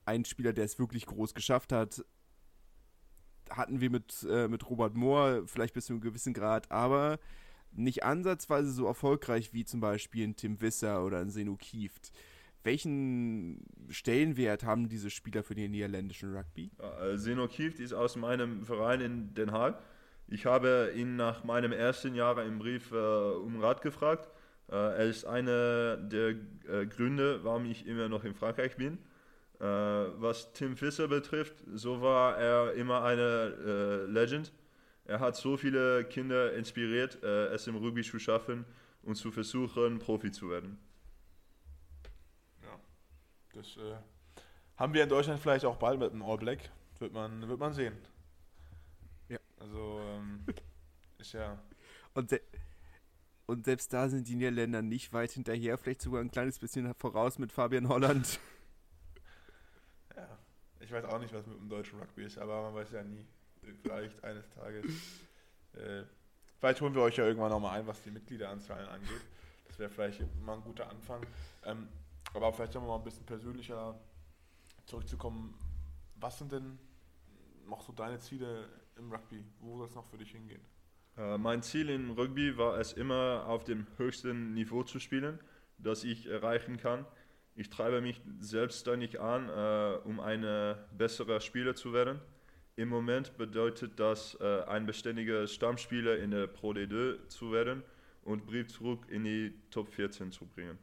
[0.05, 2.05] Ein Spieler, der es wirklich groß geschafft hat,
[3.49, 7.19] hatten wir mit, äh, mit Robert Moore, vielleicht bis zu einem gewissen Grad, aber
[7.71, 12.11] nicht ansatzweise so erfolgreich wie zum Beispiel ein Tim Wisser oder ein Senu Kieft.
[12.63, 16.71] Welchen Stellenwert haben diese Spieler für den niederländischen Rugby?
[17.13, 19.79] Seno äh, Kieft ist aus meinem Verein in Den Haag.
[20.27, 24.29] Ich habe ihn nach meinem ersten Jahr im Brief äh, um Rat gefragt.
[24.69, 26.35] Äh, er ist einer der
[26.67, 28.97] äh, Gründe, warum ich immer noch in Frankreich bin.
[29.59, 34.51] Äh, was Tim Fischer betrifft, so war er immer eine äh, Legend.
[35.05, 38.65] Er hat so viele Kinder inspiriert, äh, es im Rugby zu schaffen
[39.03, 40.79] und zu versuchen, Profi zu werden.
[42.63, 42.79] Ja,
[43.53, 43.95] das äh,
[44.77, 46.69] haben wir in Deutschland vielleicht auch bald mit dem All Black.
[46.99, 47.93] Wird man, wird man sehen.
[49.29, 49.37] Ja.
[49.59, 50.43] Also, ähm,
[51.17, 51.57] ist ja.
[52.13, 52.33] Und,
[53.45, 57.39] und selbst da sind die Niederländer nicht weit hinterher, vielleicht sogar ein kleines bisschen voraus
[57.39, 58.39] mit Fabian Holland.
[60.85, 63.25] Ich weiß auch nicht, was mit dem deutschen Rugby ist, aber man weiß ja nie.
[63.81, 64.85] Vielleicht eines Tages.
[65.73, 66.03] Äh,
[66.59, 69.21] vielleicht holen wir euch ja irgendwann nochmal ein, was die Mitgliederanzahlen angeht.
[69.67, 71.25] Das wäre vielleicht mal ein guter Anfang.
[71.65, 71.89] Ähm,
[72.33, 73.99] aber vielleicht nochmal ein bisschen persönlicher
[74.85, 75.59] zurückzukommen.
[76.17, 76.77] Was sind denn
[77.65, 79.43] noch so deine Ziele im Rugby?
[79.59, 80.61] Wo soll es noch für dich hingehen?
[81.17, 85.39] Äh, mein Ziel im Rugby war es immer, auf dem höchsten Niveau zu spielen,
[85.77, 87.05] das ich erreichen kann.
[87.55, 92.19] Ich treibe mich selbstständig an, äh, um ein besserer Spieler zu werden.
[92.77, 97.83] Im Moment bedeutet das, äh, ein beständiger Stammspieler in der Pro D2 zu werden
[98.23, 100.77] und Brief zurück in die Top 14 zu bringen.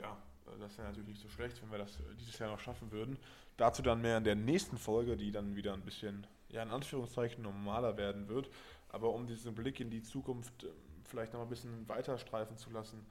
[0.00, 0.16] Ja,
[0.58, 3.18] das wäre natürlich nicht so schlecht, wenn wir das dieses Jahr noch schaffen würden.
[3.58, 7.42] Dazu dann mehr in der nächsten Folge, die dann wieder ein bisschen, ja, in Anführungszeichen
[7.42, 8.48] normaler werden wird.
[8.88, 10.68] Aber um diesen Blick in die Zukunft äh,
[11.04, 13.06] vielleicht noch ein bisschen weiter streifen zu lassen,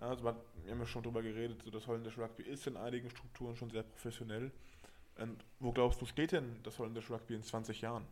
[0.00, 0.34] also wir
[0.70, 3.82] haben ja schon darüber geredet, so das holländische Rugby ist in einigen Strukturen schon sehr
[3.82, 4.50] professionell.
[5.18, 8.06] Und wo glaubst du, steht denn das holländische Rugby in 20 Jahren?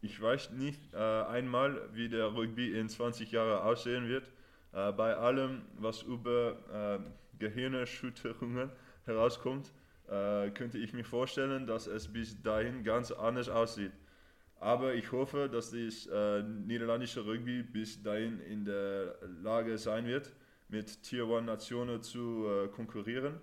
[0.00, 4.30] Ich weiß nicht äh, einmal, wie der Rugby in 20 Jahren aussehen wird.
[4.72, 8.70] Äh, bei allem, was über äh, Gehirnerschütterungen
[9.06, 9.72] herauskommt,
[10.08, 13.92] äh, könnte ich mir vorstellen, dass es bis dahin ganz anders aussieht.
[14.64, 20.32] Aber ich hoffe, dass das äh, niederländische Rugby bis dahin in der Lage sein wird,
[20.68, 23.38] mit Tier 1 Nationen zu äh, konkurrieren.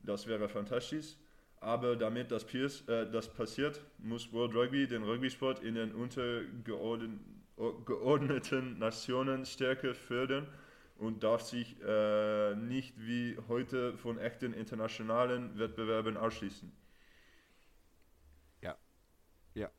[0.00, 1.14] Das wäre fantastisch.
[1.60, 8.76] Aber damit das, Piers, äh, das passiert, muss World Rugby den Rugby-Sport in den untergeordneten
[8.80, 10.48] Nationen stärker fördern
[10.96, 16.72] und darf sich äh, nicht wie heute von echten internationalen Wettbewerben ausschließen.
[18.60, 18.76] Ja,
[19.54, 19.70] ja.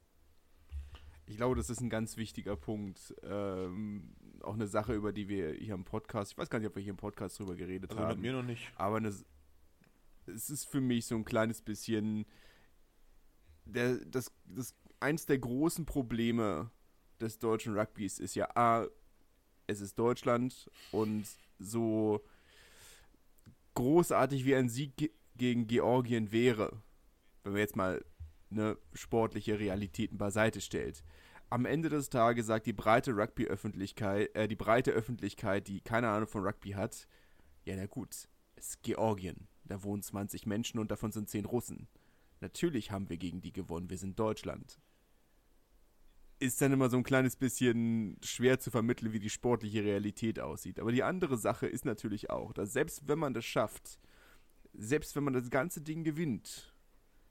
[1.28, 3.16] Ich glaube, das ist ein ganz wichtiger Punkt.
[3.24, 6.76] Ähm, auch eine Sache, über die wir hier im Podcast, ich weiß gar nicht, ob
[6.76, 8.10] wir hier im Podcast drüber geredet Also haben.
[8.10, 8.72] mit mir noch nicht.
[8.76, 9.08] Aber eine,
[10.28, 12.26] es ist für mich so ein kleines bisschen
[13.66, 16.70] der, das, das, eins der großen Probleme
[17.20, 18.88] des deutschen Rugbys ist ja A,
[19.68, 21.26] es ist Deutschland und
[21.58, 22.24] so
[23.74, 26.82] großartig wie ein Sieg ge gegen Georgien wäre,
[27.44, 28.06] wenn man jetzt mal
[28.58, 31.04] eine sportliche Realitäten beiseite stellt.
[31.50, 36.28] Am Ende des Tages sagt die breite Rugby-Öffentlichkeit, äh, die breite Öffentlichkeit, die keine Ahnung
[36.28, 37.08] von Rugby hat,
[37.66, 39.48] ja na gut, es ist Georgien.
[39.64, 41.88] Da wohnen 20 Menschen und davon sind 10 Russen.
[42.40, 44.80] Natürlich haben wir gegen die gewonnen, wir sind Deutschland.
[46.40, 50.80] Ist dann immer so ein kleines bisschen schwer zu vermitteln, wie die sportliche Realität aussieht.
[50.80, 54.00] Aber die andere Sache ist natürlich auch, dass selbst wenn man das schafft,
[54.74, 56.75] selbst wenn man das ganze Ding gewinnt,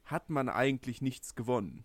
[0.04, 1.84] hat man eigentlich nichts gewonnen.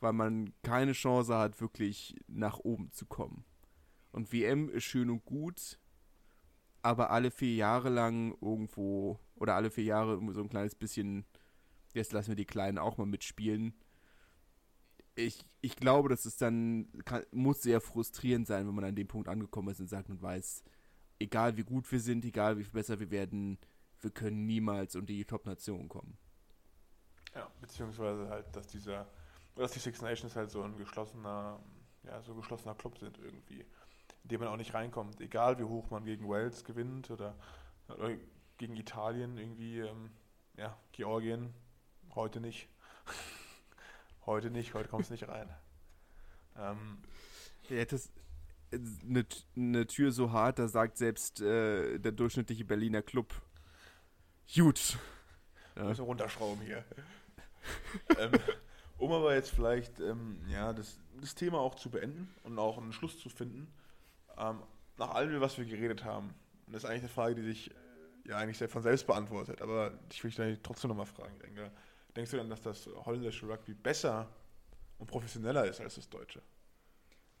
[0.00, 3.44] Weil man keine Chance hat, wirklich nach oben zu kommen.
[4.10, 5.78] Und WM ist schön und gut,
[6.82, 11.24] aber alle vier Jahre lang irgendwo, oder alle vier Jahre so ein kleines bisschen,
[11.94, 13.74] jetzt lassen wir die Kleinen auch mal mitspielen.
[15.14, 19.08] Ich, ich glaube, dass es dann kann, muss sehr frustrierend sein, wenn man an dem
[19.08, 20.64] Punkt angekommen ist und sagt und weiß,
[21.20, 23.58] egal wie gut wir sind, egal wie viel besser wir werden,
[24.00, 26.18] wir können niemals unter die Top-Nation kommen.
[27.34, 29.06] Ja, beziehungsweise halt, dass dieser,
[29.54, 31.58] dass die Six Nations halt so ein geschlossener,
[32.04, 33.60] ja, so geschlossener Club sind irgendwie,
[34.22, 35.20] in dem man auch nicht reinkommt.
[35.20, 37.34] Egal wie hoch man gegen Wales gewinnt oder,
[37.88, 38.10] oder
[38.58, 40.10] gegen Italien irgendwie, ähm,
[40.56, 41.54] ja, Georgien,
[42.14, 42.68] heute nicht.
[44.26, 45.48] heute nicht, heute kommst du nicht rein.
[46.56, 46.98] Ähm,
[47.68, 48.12] ja, das
[48.72, 49.26] eine,
[49.56, 53.34] eine Tür so hart, da sagt selbst äh, der durchschnittliche Berliner Club,
[54.54, 54.98] gut.
[55.76, 55.84] Ja.
[55.84, 56.84] Müssen runterschrauben hier.
[58.18, 58.32] Ähm,
[58.98, 62.92] um aber jetzt vielleicht ähm, ja, das, das Thema auch zu beenden und auch einen
[62.92, 63.72] Schluss zu finden,
[64.38, 64.62] ähm,
[64.96, 66.34] nach allem, was wir geredet haben,
[66.66, 67.74] und das ist eigentlich eine Frage, die sich äh,
[68.28, 71.70] ja eigentlich von selbst beantwortet, aber ich will dich trotzdem nochmal fragen, Engel.
[72.14, 74.28] Denkst du denn, dass das holländische Rugby besser
[74.98, 76.42] und professioneller ist als das deutsche?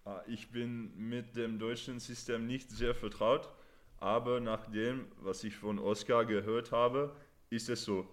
[0.04, 3.48] Ah, ich bin mit dem deutschen System nicht sehr vertraut,
[3.98, 7.14] aber nach dem, was ich von Oscar gehört habe,
[7.50, 8.08] ist es so.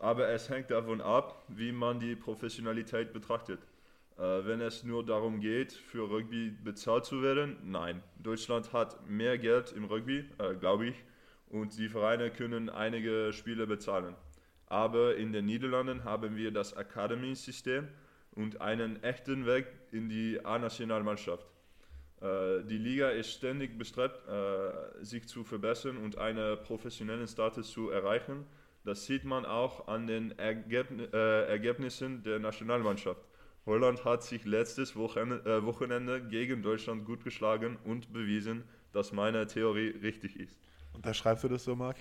[0.00, 3.60] Aber es hängt davon ab, wie man die Professionalität betrachtet.
[4.16, 8.02] Äh, wenn es nur darum geht, für Rugby bezahlt zu werden, nein.
[8.18, 10.96] Deutschland hat mehr Geld im Rugby, äh, glaube ich,
[11.50, 14.14] und die Vereine können einige Spiele bezahlen.
[14.66, 17.88] Aber in den Niederlanden haben wir das Academy-System
[18.32, 21.46] und einen echten Weg in die A-Nationalmannschaft.
[22.20, 27.90] Äh, die Liga ist ständig bestrebt, äh, sich zu verbessern und einen professionellen Status zu
[27.90, 28.46] erreichen.
[28.84, 33.20] Das sieht man auch an den Ergebn äh, Ergebnissen der Nationalmannschaft.
[33.66, 39.46] Holland hat sich letztes Wochenende, äh, Wochenende, gegen Deutschland gut geschlagen und bewiesen, dass meine
[39.46, 40.58] Theorie richtig ist.
[40.94, 41.96] Und da schreibst du das so, Marc?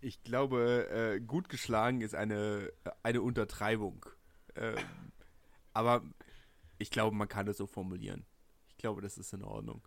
[0.00, 4.04] Ich glaube, äh, gut geschlagen ist eine, eine Untertreibung.
[4.56, 4.76] Ähm,
[5.72, 6.02] aber
[6.78, 8.26] ich glaube, man kann es so formulieren.
[8.68, 9.82] Ich glaube, das ist in Ordnung.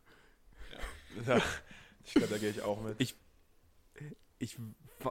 [1.26, 1.42] Ja,
[2.06, 2.96] ich glaube, da gehe ich auch mit.
[3.00, 3.16] Ich,
[4.40, 4.58] ich,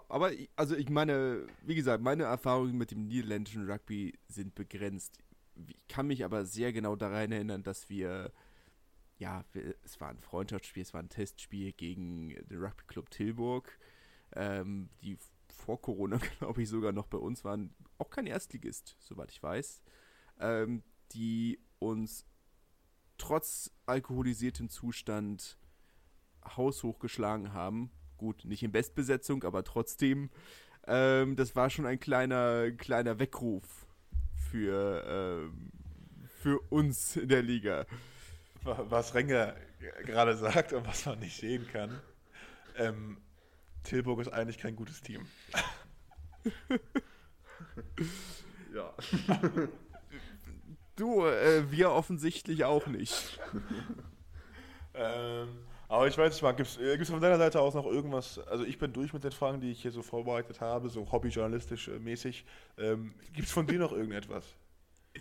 [0.09, 5.19] aber, also ich meine, wie gesagt, meine Erfahrungen mit dem niederländischen Rugby sind begrenzt.
[5.69, 8.33] Ich kann mich aber sehr genau daran erinnern, dass wir,
[9.19, 9.45] ja,
[9.85, 13.79] es war ein Freundschaftsspiel, es war ein Testspiel gegen den Rugby Club Tilburg,
[14.33, 15.17] ähm, die
[15.49, 19.83] vor Corona, glaube ich, sogar noch bei uns waren, auch kein Erstligist, soweit ich weiß,
[20.41, 20.83] ähm,
[21.13, 22.27] die uns
[23.19, 25.59] trotz alkoholisiertem Zustand
[26.57, 27.91] haushoch geschlagen haben.
[28.25, 30.31] Gut, nicht in Bestbesetzung, aber trotzdem.
[30.87, 33.87] Ähm, das war schon ein kleiner, kleiner Weckruf
[34.51, 35.71] für, ähm,
[36.41, 37.85] für uns in der Liga.
[38.63, 39.55] Was Renger
[40.07, 42.01] gerade sagt und was man nicht sehen kann.
[42.79, 43.19] Ähm,
[43.83, 45.27] Tilburg ist eigentlich kein gutes Team.
[48.75, 48.95] ja.
[50.97, 53.39] Du, äh, wir offensichtlich auch nicht.
[54.95, 55.59] ähm,
[55.89, 58.39] aber ich weiß nicht, Marc, gibt es äh, von deiner Seite aus noch irgendwas?
[58.39, 61.89] Also ich bin durch mit den Fragen, die ich hier so vorbereitet habe, so hobbyjournalistisch
[61.89, 62.45] äh, mäßig.
[62.79, 64.45] Ähm, gibt es von dir noch irgendetwas?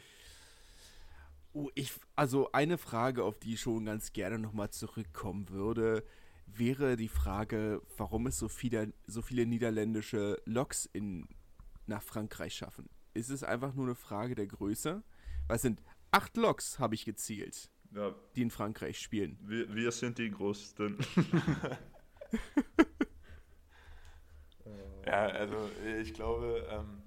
[1.55, 6.03] Oh, ich, also eine Frage, auf die ich schon ganz gerne nochmal zurückkommen würde,
[6.47, 11.27] wäre die Frage, warum es so viele, so viele niederländische Loks in,
[11.85, 12.89] nach Frankreich schaffen.
[13.13, 15.03] Ist es einfach nur eine Frage der Größe?
[15.47, 18.13] Was sind acht Loks, habe ich gezielt, ja.
[18.35, 19.37] die in Frankreich spielen.
[19.41, 20.97] Wir, wir sind die Größten.
[25.05, 25.69] ja, also
[26.01, 27.03] ich glaube, ähm,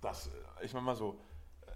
[0.00, 0.30] dass,
[0.62, 1.18] ich meine mal so,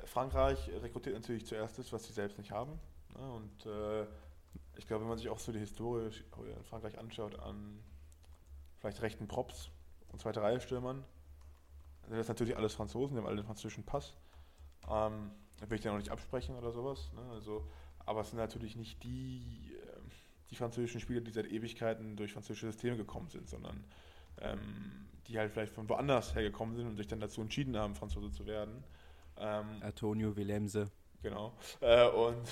[0.04, 2.78] Frankreich rekrutiert natürlich zuerst das, was sie selbst nicht haben.
[3.16, 3.32] Ne?
[3.32, 4.06] Und äh,
[4.76, 6.10] ich glaube, wenn man sich auch so die Historie
[6.56, 7.82] in Frankreich anschaut, an
[8.78, 9.70] vielleicht rechten Props
[10.08, 11.04] und zweite Reihe Stürmern,
[12.08, 14.16] sind das natürlich alles Franzosen, die haben alle den französischen Pass.
[14.88, 15.30] Ähm,
[15.60, 17.12] da will ich ja noch nicht absprechen oder sowas.
[17.12, 17.22] Ne?
[17.30, 17.68] Also,
[18.10, 20.00] aber es sind natürlich nicht die, äh,
[20.50, 23.84] die französischen Spieler, die seit Ewigkeiten durch französische Systeme gekommen sind, sondern
[24.40, 28.32] ähm, die halt vielleicht von woanders hergekommen sind und sich dann dazu entschieden haben, Franzose
[28.32, 28.82] zu werden.
[29.38, 30.90] Ähm, Antonio Willemse.
[31.22, 31.54] Genau.
[31.80, 32.48] Äh, und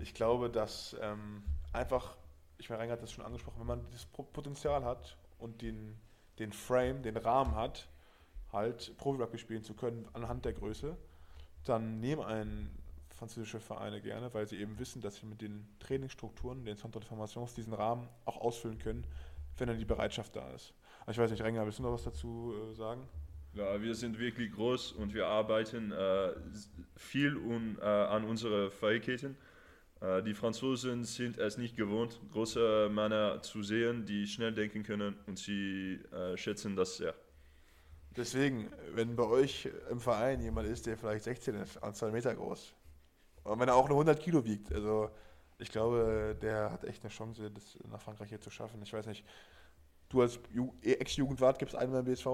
[0.00, 2.18] ich glaube, dass ähm, einfach,
[2.58, 5.96] ich meine, Renger hat das schon angesprochen, wenn man das Potenzial hat und den,
[6.38, 7.88] den Frame, den Rahmen hat,
[8.52, 10.94] halt Profi-Rugby spielen zu können anhand der Größe,
[11.64, 12.79] dann nehmen einen
[13.20, 17.08] französische Vereine gerne, weil sie eben wissen, dass sie mit den Trainingsstrukturen, den Centre de
[17.08, 19.06] Formations diesen Rahmen auch ausfüllen können,
[19.58, 20.72] wenn dann die Bereitschaft da ist.
[21.06, 23.06] Ich weiß nicht, Renger, willst du noch was dazu äh, sagen?
[23.52, 26.32] Ja, wir sind wirklich groß und wir arbeiten äh,
[26.96, 29.36] viel un, äh, an unseren Fähigkeiten.
[30.00, 35.14] Äh, die Franzosen sind es nicht gewohnt, große Männer zu sehen, die schnell denken können
[35.26, 37.14] und sie äh, schätzen das sehr.
[38.16, 42.34] Deswegen, wenn bei euch im Verein jemand ist, der vielleicht 16 ist, an 2 Meter
[42.34, 42.72] groß,
[43.50, 45.10] und wenn er auch nur 100 Kilo wiegt, also
[45.58, 48.80] ich glaube, der hat echt eine Chance, das nach Frankreich hier zu schaffen.
[48.82, 49.24] Ich weiß nicht,
[50.08, 50.38] du als
[50.82, 52.26] Ex-Jugendwart, gibt es einen beim BSV?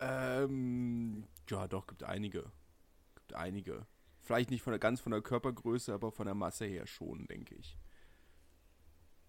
[0.00, 2.50] Ähm, ja, doch, gibt einige.
[3.14, 3.86] Gibt einige.
[4.22, 7.56] Vielleicht nicht von der, ganz von der Körpergröße, aber von der Masse her schon, denke
[7.56, 7.76] ich.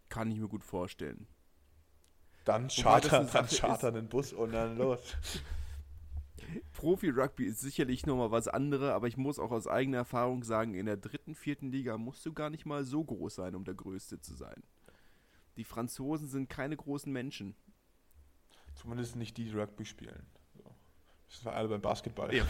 [0.08, 1.28] Kann ich mir gut vorstellen.
[2.46, 5.18] Dann charter, dann charter einen Bus und dann los.
[6.74, 10.86] Profi-Rugby ist sicherlich nochmal was anderes, aber ich muss auch aus eigener Erfahrung sagen, in
[10.86, 14.20] der dritten, vierten Liga musst du gar nicht mal so groß sein, um der Größte
[14.20, 14.64] zu sein.
[15.58, 17.56] Die Franzosen sind keine großen Menschen.
[18.76, 20.26] Zumindest nicht die, die Rugby spielen.
[21.30, 22.34] Das wir alle beim Basketball.
[22.34, 22.46] Ja.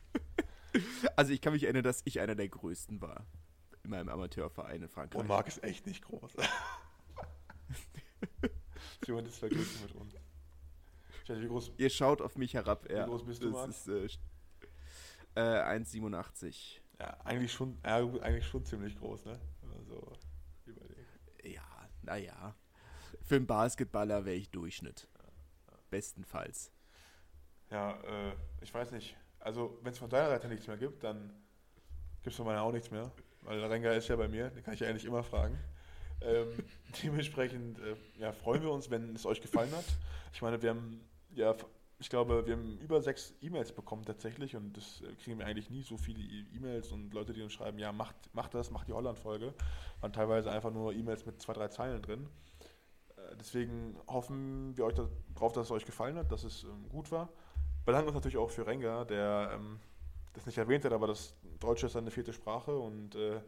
[1.16, 3.26] also ich kann mich erinnern, dass ich einer der Größten war
[3.82, 5.20] in meinem Amateurverein in Frankreich.
[5.20, 6.32] Und Marc ist echt nicht groß.
[9.06, 10.14] Jemand ist verglichen mit uns.
[11.30, 12.88] Weiß, wie groß, Ihr schaut auf mich herab.
[12.88, 13.06] Wie ja.
[13.06, 13.70] groß bist du, Marc?
[13.86, 14.06] äh,
[15.36, 16.80] äh, 1,87.
[16.98, 19.40] Ja, eigentlich schon, ja, eigentlich schon ziemlich groß, ne?
[19.76, 20.12] Also,
[21.42, 22.54] ja, naja.
[23.22, 25.08] Für einen Basketballer wäre ich Durchschnitt.
[25.16, 25.24] Ja,
[25.72, 25.78] ja.
[25.88, 26.72] Bestenfalls.
[27.70, 29.16] Ja, äh, ich weiß nicht.
[29.38, 31.32] Also, wenn es von deiner Seite nichts mehr gibt, dann
[32.22, 33.10] gibt es von meiner auch nichts mehr.
[33.42, 35.58] Weil der Renga ist ja bei mir, den kann ich ja eigentlich immer fragen.
[36.20, 36.48] Ähm,
[37.02, 39.86] dementsprechend äh, ja, freuen wir uns, wenn es euch gefallen hat.
[40.34, 41.00] Ich meine, wir haben
[41.34, 41.54] ja,
[41.98, 45.68] ich glaube, wir haben über sechs E-Mails bekommen tatsächlich und das äh, kriegen wir eigentlich
[45.68, 48.88] nie so viele e- E-Mails und Leute, die uns schreiben, ja, macht, macht das, macht
[48.88, 49.52] die Holland-Folge.
[50.00, 52.26] Waren teilweise einfach nur E-Mails mit zwei, drei Zeilen drin.
[53.16, 57.12] Äh, deswegen hoffen wir euch darauf, dass es euch gefallen hat, dass es ähm, gut
[57.12, 57.28] war.
[57.84, 59.78] Bedanken uns natürlich auch für Renga, der ähm,
[60.32, 63.40] das nicht erwähnt hat, aber das Deutsche ist seine vierte Sprache und äh,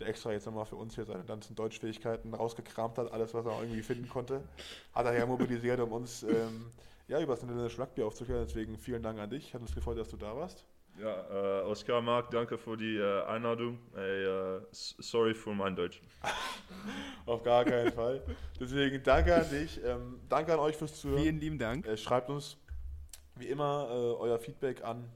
[0.00, 3.60] der extra jetzt nochmal für uns hier seine ganzen Deutschfähigkeiten rausgekramt hat, alles, was er
[3.60, 4.42] irgendwie finden konnte,
[4.92, 6.72] hat er ja mobilisiert, um uns ähm,
[7.08, 8.44] ja, über das Niederländische Rugby aufzuklären.
[8.46, 9.54] Deswegen vielen Dank an dich.
[9.54, 10.64] Hat uns gefreut, dass du da warst.
[11.00, 13.78] Ja, äh, Oskar, Marc, danke für die äh, Einladung.
[13.94, 16.00] Hey, äh, sorry für mein Deutsch.
[17.26, 18.22] Auf gar keinen Fall.
[18.60, 19.80] Deswegen danke an dich.
[19.84, 21.20] Ähm, danke an euch fürs Zuhören.
[21.20, 21.86] Vielen lieben Dank.
[21.86, 22.56] Äh, schreibt uns
[23.36, 25.10] wie immer äh, euer Feedback an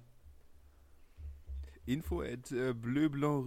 [1.87, 3.47] info at äh, bleublanc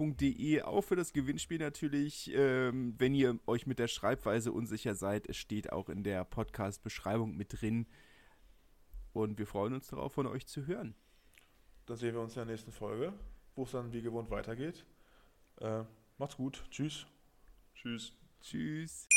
[0.00, 2.30] www.ftf.de auch für das Gewinnspiel natürlich.
[2.34, 7.36] Ähm, wenn ihr euch mit der Schreibweise unsicher seid, es steht auch in der Podcast-Beschreibung
[7.36, 7.86] mit drin.
[9.12, 10.94] Und wir freuen uns darauf, von euch zu hören.
[11.86, 13.12] Dann sehen wir uns in der nächsten Folge,
[13.54, 14.86] wo es dann wie gewohnt weitergeht.
[15.60, 15.84] Äh,
[16.18, 16.64] macht's gut.
[16.70, 17.06] Tschüss.
[17.74, 18.12] Tschüss.
[18.40, 19.08] Tschüss.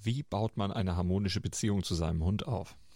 [0.00, 2.76] Wie baut man eine harmonische Beziehung zu seinem Hund auf?